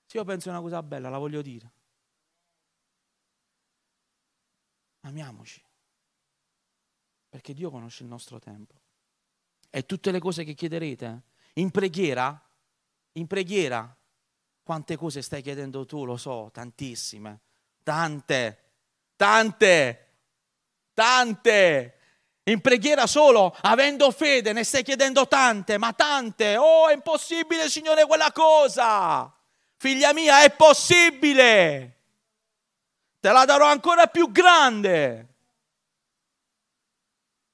Se 0.05 0.17
io 0.17 0.23
penso 0.23 0.49
una 0.49 0.61
cosa 0.61 0.81
bella, 0.81 1.09
la 1.09 1.17
voglio 1.17 1.41
dire. 1.41 1.71
Amiamoci. 5.01 5.63
Perché 7.31 7.55
Dio 7.55 7.71
conosce 7.71 8.03
il 8.03 8.09
nostro 8.09 8.37
tempo. 8.37 8.75
E 9.71 9.87
tutte 9.87 10.11
le 10.11 10.19
cose 10.19 10.43
che 10.43 10.53
chiederete 10.53 11.23
in 11.53 11.71
preghiera, 11.71 12.39
in 13.13 13.25
preghiera, 13.25 13.97
Quante 14.63 14.95
cose 14.95 15.21
stai 15.21 15.41
chiedendo 15.41 15.85
tu, 15.85 16.05
lo 16.05 16.17
so, 16.17 16.49
tantissime, 16.53 17.39
tante, 17.83 18.57
tante, 19.15 20.07
tante. 20.93 21.97
In 22.43 22.61
preghiera 22.61 23.07
solo, 23.07 23.55
avendo 23.61 24.11
fede, 24.11 24.53
ne 24.53 24.63
stai 24.63 24.83
chiedendo 24.83 25.27
tante, 25.27 25.77
ma 25.77 25.93
tante. 25.93 26.57
Oh, 26.57 26.87
è 26.87 26.93
impossibile, 26.93 27.69
Signore, 27.69 28.05
quella 28.05 28.31
cosa. 28.31 29.33
Figlia 29.77 30.13
mia, 30.13 30.43
è 30.43 30.51
possibile. 30.51 31.97
Te 33.19 33.31
la 33.31 33.45
darò 33.45 33.65
ancora 33.65 34.07
più 34.07 34.31
grande. 34.31 35.30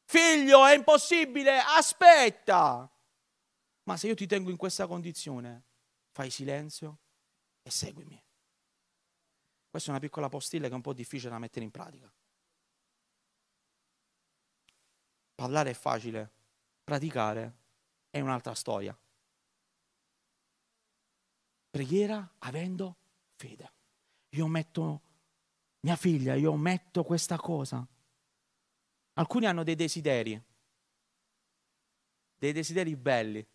Figlio, 0.10 0.66
è 0.66 0.74
impossibile, 0.74 1.60
aspetta. 1.60 2.90
Ma 3.84 3.98
se 3.98 4.08
io 4.08 4.16
ti 4.16 4.26
tengo 4.26 4.50
in 4.50 4.56
questa 4.56 4.88
condizione, 4.88 5.64
fai 6.12 6.30
silenzio 6.30 7.00
e 7.62 7.70
seguimi. 7.70 8.24
Questa 9.70 9.90
è 9.90 9.92
una 9.92 10.00
piccola 10.00 10.30
postilla 10.30 10.68
che 10.68 10.72
è 10.72 10.76
un 10.76 10.82
po' 10.82 10.94
difficile 10.94 11.32
da 11.32 11.40
mettere 11.40 11.66
in 11.66 11.72
pratica. 11.72 12.10
Parlare 15.36 15.72
è 15.72 15.74
facile, 15.74 16.32
praticare 16.86 17.58
è 18.10 18.22
un'altra 18.22 18.56
storia. 18.56 18.98
Preghiera 21.70 22.36
avendo 22.40 22.96
fede. 23.36 23.74
Io 24.30 24.48
metto 24.48 25.02
mia 25.82 25.98
figlia, 25.98 26.34
io 26.36 26.56
metto 26.56 27.04
questa 27.04 27.36
cosa. 27.36 27.86
Alcuni 29.18 29.48
hanno 29.48 29.64
dei 29.64 29.76
desideri, 29.76 30.40
dei 32.36 32.52
desideri 32.52 32.96
belli. 32.96 33.46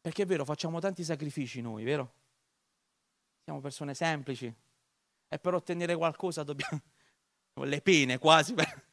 Perché 0.00 0.22
è 0.22 0.26
vero, 0.26 0.46
facciamo 0.46 0.80
tanti 0.80 1.04
sacrifici 1.04 1.60
noi, 1.60 1.84
vero? 1.84 2.14
Siamo 3.44 3.60
persone 3.60 3.92
semplici 3.92 4.52
e 5.28 5.38
per 5.38 5.52
ottenere 5.52 5.96
qualcosa 5.96 6.42
dobbiamo 6.42 6.80
le 7.60 7.82
pene 7.82 8.16
quasi 8.16 8.54
per, 8.54 8.86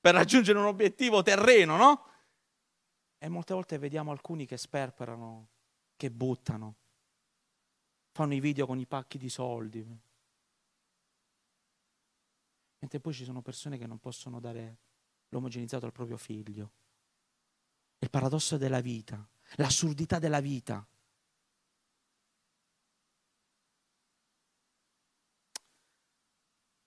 per 0.00 0.14
raggiungere 0.14 0.58
un 0.58 0.64
obiettivo 0.64 1.22
terreno, 1.22 1.76
no? 1.76 2.06
E 3.18 3.28
molte 3.28 3.54
volte 3.54 3.78
vediamo 3.78 4.10
alcuni 4.10 4.46
che 4.46 4.56
sperperano, 4.56 5.46
che 5.94 6.10
buttano, 6.10 6.74
fanno 8.10 8.34
i 8.34 8.40
video 8.40 8.66
con 8.66 8.80
i 8.80 8.86
pacchi 8.86 9.16
di 9.16 9.28
soldi. 9.28 9.86
Mentre 12.80 13.00
poi 13.00 13.12
ci 13.12 13.24
sono 13.24 13.42
persone 13.42 13.78
che 13.78 13.86
non 13.86 13.98
possono 13.98 14.40
dare 14.40 14.78
l'omogenizzato 15.28 15.86
al 15.86 15.92
proprio 15.92 16.16
figlio. 16.16 16.72
Il 17.98 18.10
paradosso 18.10 18.56
della 18.56 18.80
vita, 18.80 19.26
l'assurdità 19.56 20.18
della 20.18 20.40
vita. 20.40 20.86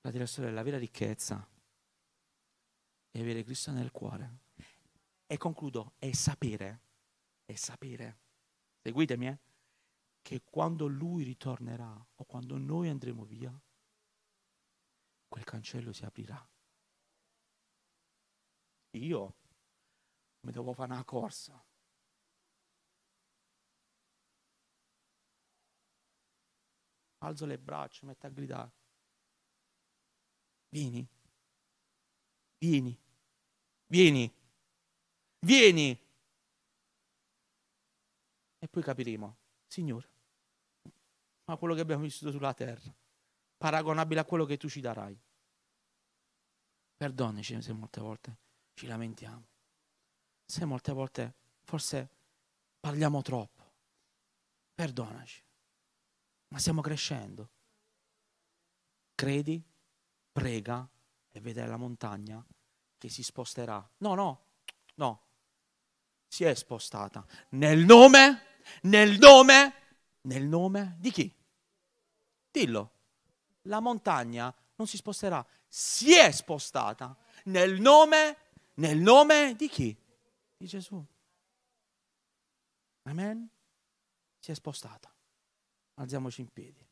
La 0.01 0.11
direzione 0.11 0.49
della 0.49 0.63
vera 0.63 0.77
ricchezza 0.77 1.47
e 3.11 3.19
avere 3.19 3.43
Cristo 3.43 3.71
nel 3.71 3.91
cuore. 3.91 4.39
E 5.27 5.37
concludo, 5.37 5.93
è 5.99 6.11
sapere, 6.11 6.81
è 7.45 7.55
sapere, 7.55 8.17
seguitemi, 8.81 9.27
eh, 9.27 9.39
che 10.21 10.41
quando 10.43 10.87
Lui 10.87 11.23
ritornerà 11.23 12.05
o 12.15 12.23
quando 12.25 12.57
noi 12.57 12.89
andremo 12.89 13.23
via, 13.23 13.57
quel 15.34 15.45
cancello 15.45 15.91
si 15.91 16.05
aprirà. 16.05 16.47
Io 18.91 19.36
mi 20.41 20.51
devo 20.51 20.73
fare 20.73 20.91
una 20.91 21.03
corsa. 21.03 21.59
Alzo 27.17 27.47
le 27.47 27.57
braccia, 27.57 28.05
metto 28.05 28.27
a 28.27 28.29
gridare. 28.29 28.71
Vieni, 30.69 31.07
vieni. 32.59 33.01
Vieni, 33.88 34.31
vieni. 35.39 35.99
E 38.59 38.67
poi 38.67 38.84
capiremo, 38.84 39.38
Signore, 39.65 40.09
ma 41.45 41.57
quello 41.57 41.73
che 41.73 41.81
abbiamo 41.81 42.03
vissuto 42.03 42.29
sulla 42.29 42.53
terra, 42.53 42.95
paragonabile 43.64 44.20
a 44.20 44.26
quello 44.26 44.43
che 44.43 44.57
tu 44.57 44.68
ci 44.68 44.82
darai. 44.82 45.18
Perdonaci 46.97 47.61
se 47.61 47.72
molte 47.72 48.01
volte 48.01 48.38
ci 48.74 48.88
lamentiamo, 48.88 49.47
se 50.43 50.66
molte 50.66 50.91
volte 50.91 51.34
forse 51.61 52.09
parliamo 52.82 53.22
troppo. 53.22 53.72
Perdonaci, 54.74 55.41
ma 56.49 56.57
stiamo 56.57 56.82
crescendo. 56.82 57.51
Credi, 59.16 59.64
prega 60.34 60.86
e 61.32 61.39
vedrai 61.39 61.70
la 61.70 61.78
montagna 61.78 62.45
che 62.97 63.07
si 63.07 63.24
sposterà. 63.24 63.89
No, 63.99 64.14
no, 64.14 64.45
no. 64.95 65.22
Si 66.28 66.43
è 66.43 66.53
spostata. 66.53 67.26
Nel 67.51 67.86
nome, 67.86 68.59
nel 68.82 69.18
nome, 69.18 69.74
nel 70.24 70.45
nome 70.45 70.97
di 70.99 71.11
chi? 71.11 71.34
Dillo. 72.51 72.92
La 73.64 73.80
montagna 73.80 74.53
non 74.76 74.88
si 74.88 74.97
sposterà, 74.97 75.45
si 75.68 76.14
è 76.14 76.32
spostata. 76.32 77.16
Nel 77.45 77.80
nome, 77.80 78.38
nel 78.76 78.97
nome 78.97 79.55
di 79.55 79.68
chi? 79.68 79.95
Di 80.57 80.66
Gesù. 80.66 81.03
Amen? 83.03 83.49
Si 84.39 84.51
è 84.51 84.53
spostata. 84.53 85.14
Alziamoci 85.95 86.41
in 86.41 86.51
piedi. 86.51 86.86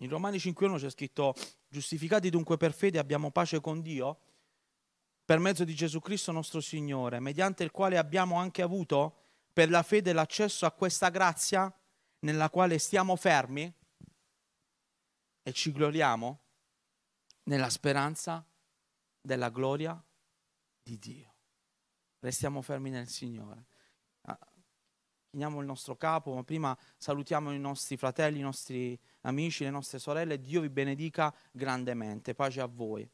In 0.00 0.10
Romani 0.10 0.36
5.1 0.36 0.78
c'è 0.78 0.90
scritto, 0.90 1.34
giustificati 1.68 2.28
dunque 2.28 2.56
per 2.58 2.74
fede 2.74 2.98
abbiamo 2.98 3.30
pace 3.30 3.60
con 3.60 3.80
Dio 3.80 4.20
per 5.24 5.38
mezzo 5.38 5.64
di 5.64 5.74
Gesù 5.74 6.00
Cristo 6.00 6.32
nostro 6.32 6.60
Signore, 6.60 7.18
mediante 7.18 7.64
il 7.64 7.70
quale 7.70 7.96
abbiamo 7.96 8.36
anche 8.36 8.62
avuto 8.62 9.20
per 9.52 9.70
la 9.70 9.82
fede 9.82 10.12
l'accesso 10.12 10.66
a 10.66 10.72
questa 10.72 11.08
grazia 11.08 11.72
nella 12.20 12.50
quale 12.50 12.78
stiamo 12.78 13.16
fermi 13.16 13.72
e 15.42 15.52
ci 15.52 15.72
gloriamo 15.72 16.40
nella 17.44 17.70
speranza 17.70 18.46
della 19.20 19.48
gloria 19.48 20.00
di 20.82 20.98
Dio. 20.98 21.34
Restiamo 22.18 22.60
fermi 22.60 22.90
nel 22.90 23.08
Signore 23.08 23.66
chiniamo 25.36 25.60
il 25.60 25.66
nostro 25.66 25.96
capo, 25.96 26.34
ma 26.34 26.42
prima 26.42 26.76
salutiamo 26.96 27.52
i 27.52 27.58
nostri 27.58 27.98
fratelli, 27.98 28.38
i 28.38 28.42
nostri 28.42 28.98
amici, 29.26 29.64
le 29.64 29.70
nostre 29.70 29.98
sorelle. 29.98 30.40
Dio 30.40 30.60
vi 30.60 30.70
benedica 30.70 31.32
grandemente. 31.52 32.34
Pace 32.34 32.60
a 32.60 32.66
voi. 32.66 33.08